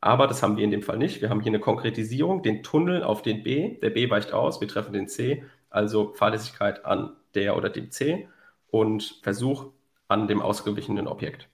Aber 0.00 0.26
das 0.26 0.42
haben 0.42 0.56
wir 0.56 0.64
in 0.64 0.70
dem 0.70 0.82
Fall 0.82 0.96
nicht. 0.96 1.20
Wir 1.20 1.28
haben 1.28 1.40
hier 1.40 1.50
eine 1.50 1.60
Konkretisierung, 1.60 2.42
den 2.42 2.62
Tunnel 2.62 3.02
auf 3.02 3.22
den 3.22 3.42
B. 3.42 3.78
Der 3.80 3.90
B 3.90 4.08
weicht 4.08 4.32
aus, 4.32 4.60
wir 4.60 4.68
treffen 4.68 4.92
den 4.92 5.08
C, 5.08 5.44
also 5.70 6.12
Fahrlässigkeit 6.14 6.84
an 6.84 7.16
der 7.34 7.56
oder 7.56 7.68
dem 7.68 7.90
C 7.90 8.28
und 8.70 9.20
Versuch 9.22 9.66
an 10.06 10.28
dem 10.28 10.40
ausgewichenen 10.40 11.08
Objekt. 11.08 11.48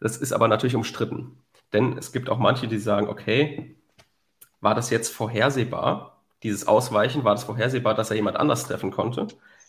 Das 0.00 0.16
ist 0.16 0.32
aber 0.32 0.48
natürlich 0.48 0.74
umstritten, 0.74 1.38
denn 1.72 1.96
es 1.98 2.12
gibt 2.12 2.28
auch 2.30 2.38
manche, 2.38 2.68
die 2.68 2.78
sagen, 2.78 3.08
okay, 3.08 3.76
war 4.60 4.74
das 4.74 4.90
jetzt 4.90 5.10
vorhersehbar, 5.10 6.13
dieses 6.44 6.68
Ausweichen, 6.68 7.24
war 7.24 7.34
das 7.34 7.44
vorhersehbar, 7.44 7.94
dass 7.94 8.10
er 8.10 8.16
jemand 8.16 8.36
anders 8.36 8.64
treffen 8.68 8.90
konnte? 8.90 9.26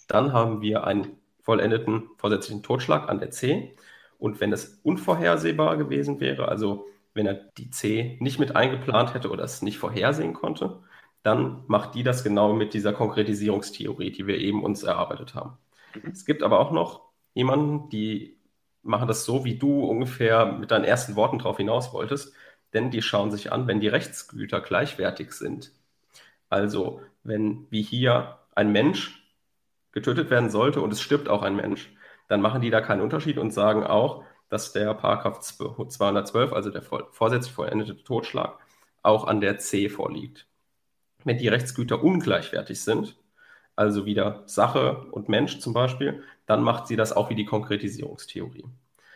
Dann 0.08 0.34
haben 0.34 0.62
wir 0.62 0.84
einen 0.84 1.18
vollendeten 1.42 2.10
vorsätzlichen 2.18 2.64
Totschlag 2.64 3.10
an 3.10 3.20
der 3.20 3.32
C. 3.32 3.76
Und 4.20 4.40
wenn 4.42 4.54
es 4.54 4.80
unvorhersehbar 4.84 5.78
gewesen 5.78 6.20
wäre, 6.20 6.48
also 6.48 6.86
wenn 7.14 7.26
er 7.26 7.34
die 7.34 7.70
C 7.72 8.18
nicht 8.20 8.40
mit 8.40 8.56
eingeplant 8.56 9.14
hätte 9.14 9.30
oder 9.30 9.44
es 9.44 9.62
nicht 9.62 9.78
vorhersehen 9.78 10.34
konnte, 10.34 10.80
dann 11.24 11.64
macht 11.68 11.96
die 11.96 12.04
das 12.04 12.24
genau 12.24 12.54
mit 12.54 12.74
dieser 12.74 12.94
Konkretisierungstheorie, 12.94 14.12
die 14.12 14.28
wir 14.28 14.38
eben 14.38 14.64
uns 14.64 14.84
erarbeitet 14.84 15.34
haben. 15.34 15.58
Mhm. 15.96 16.12
Es 16.12 16.26
gibt 16.26 16.44
aber 16.44 16.60
auch 16.60 16.72
noch 16.72 17.02
jemanden, 17.34 17.90
die 17.90 18.38
machen 18.84 19.08
das 19.08 19.26
so, 19.26 19.46
wie 19.46 19.58
du 19.58 19.86
ungefähr 19.86 20.46
mit 20.46 20.72
deinen 20.72 20.86
ersten 20.86 21.16
Worten 21.16 21.40
darauf 21.40 21.58
hinaus 21.58 21.94
wolltest, 21.94 22.34
denn 22.74 22.92
die 22.92 23.02
schauen 23.02 23.32
sich 23.32 23.52
an, 23.52 23.68
wenn 23.68 23.80
die 23.80 23.88
Rechtsgüter 23.88 24.62
gleichwertig 24.62 25.32
sind. 25.32 25.72
Also 26.56 27.02
wenn 27.24 27.68
wie 27.70 27.82
hier 27.82 28.40
ein 28.56 28.72
Mensch 28.72 29.22
getötet 29.92 30.30
werden 30.30 30.50
sollte 30.50 30.80
und 30.80 30.94
es 30.94 31.02
stirbt 31.02 31.28
auch 31.28 31.44
ein 31.44 31.58
Mensch, 31.58 31.94
dann 32.30 32.40
machen 32.40 32.62
die 32.62 32.70
da 32.70 32.80
keinen 32.80 33.02
Unterschied 33.02 33.38
und 33.38 33.52
sagen 33.52 33.84
auch, 33.84 34.24
dass 34.48 34.72
der 34.72 34.94
Paragraph 34.94 35.42
212, 35.42 36.54
also 36.54 36.70
der 36.70 36.82
vorsätzlich 36.82 37.54
vollendete 37.54 38.02
Totschlag, 38.02 38.58
auch 39.04 39.28
an 39.28 39.42
der 39.42 39.58
C 39.58 39.90
vorliegt. 39.90 40.48
Wenn 41.26 41.38
die 41.38 41.50
Rechtsgüter 41.50 42.02
ungleichwertig 42.02 42.80
sind, 42.80 43.18
also 43.76 44.06
wieder 44.06 44.44
Sache 44.46 45.08
und 45.12 45.28
Mensch 45.28 45.60
zum 45.60 45.74
Beispiel, 45.74 46.24
dann 46.46 46.64
macht 46.64 46.88
sie 46.88 46.96
das 46.96 47.12
auch 47.12 47.30
wie 47.30 47.36
die 47.36 47.44
Konkretisierungstheorie. 47.44 48.64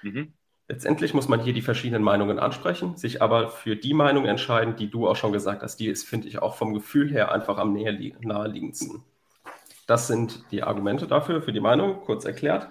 Mhm. 0.01 0.33
Letztendlich 0.71 1.15
muss 1.15 1.27
man 1.27 1.41
hier 1.41 1.53
die 1.53 1.63
verschiedenen 1.63 2.03
Meinungen 2.03 2.37
ansprechen, 2.37 2.95
sich 2.95 3.23
aber 3.23 3.49
für 3.49 3.75
die 3.75 3.95
Meinung 3.95 4.25
entscheiden, 4.25 4.75
die 4.75 4.87
du 4.87 5.07
auch 5.07 5.15
schon 5.15 5.31
gesagt 5.33 5.63
hast. 5.63 5.77
Die 5.77 5.87
ist, 5.87 6.07
finde 6.07 6.27
ich, 6.27 6.43
auch 6.43 6.55
vom 6.55 6.75
Gefühl 6.75 7.09
her 7.09 7.31
einfach 7.31 7.57
am 7.57 7.73
naheliegendsten. 7.73 9.03
Das 9.87 10.05
sind 10.05 10.43
die 10.51 10.61
Argumente 10.61 11.07
dafür, 11.07 11.41
für 11.41 11.51
die 11.51 11.59
Meinung, 11.59 12.01
kurz 12.01 12.23
erklärt. 12.23 12.69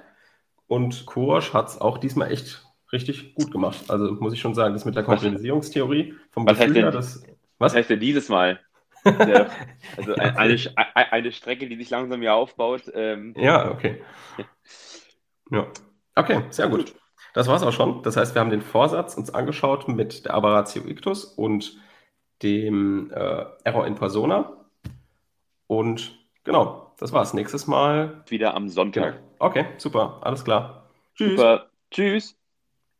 Und 0.68 1.06
Korosch 1.06 1.52
hat 1.52 1.70
es 1.70 1.80
auch 1.80 1.98
diesmal 1.98 2.30
echt 2.30 2.64
richtig 2.92 3.34
gut 3.34 3.50
gemacht. 3.50 3.90
Also 3.90 4.12
muss 4.12 4.32
ich 4.32 4.40
schon 4.40 4.54
sagen, 4.54 4.74
das 4.74 4.84
mit 4.84 4.94
der 4.94 5.02
Konkretisierungstheorie 5.02 6.14
vom 6.30 6.46
was 6.46 6.56
Gefühl 6.56 6.76
her, 6.76 6.92
das. 6.92 7.24
Was 7.58 7.74
heißt 7.74 7.90
denn 7.90 7.98
dieses 7.98 8.28
Mal? 8.28 8.60
also 9.02 10.14
eine, 10.16 10.56
eine, 10.94 11.32
Strecke, 11.32 11.68
die 11.68 11.76
sich 11.76 11.90
langsam 11.90 12.20
hier 12.20 12.34
aufbaut. 12.34 12.82
Ähm. 12.94 13.34
Ja, 13.36 13.72
okay. 13.72 14.00
Ja. 15.50 15.66
Okay, 16.14 16.44
sehr 16.50 16.68
gut. 16.68 16.94
Das 17.38 17.46
war 17.46 17.54
es 17.54 17.62
auch 17.62 17.72
schon. 17.72 18.02
Das 18.02 18.16
heißt, 18.16 18.34
wir 18.34 18.40
haben 18.40 18.50
den 18.50 18.62
Vorsatz 18.62 19.16
uns 19.16 19.32
angeschaut 19.32 19.86
mit 19.86 20.24
der 20.24 20.34
Aberratio 20.34 20.82
Ictus 20.84 21.24
und 21.24 21.78
dem 22.42 23.12
äh, 23.12 23.44
Error 23.62 23.86
in 23.86 23.94
Persona. 23.94 24.66
Und 25.68 26.18
genau, 26.42 26.96
das 26.98 27.12
war's. 27.12 27.34
Nächstes 27.34 27.68
Mal. 27.68 28.24
Wieder 28.26 28.54
am 28.56 28.68
Sonntag. 28.68 29.12
Genau. 29.12 29.26
Okay, 29.38 29.66
super. 29.76 30.18
Alles 30.22 30.42
klar. 30.42 30.90
Tschüss. 31.14 31.38
Super. 31.38 31.66
Tschüss. 31.92 32.37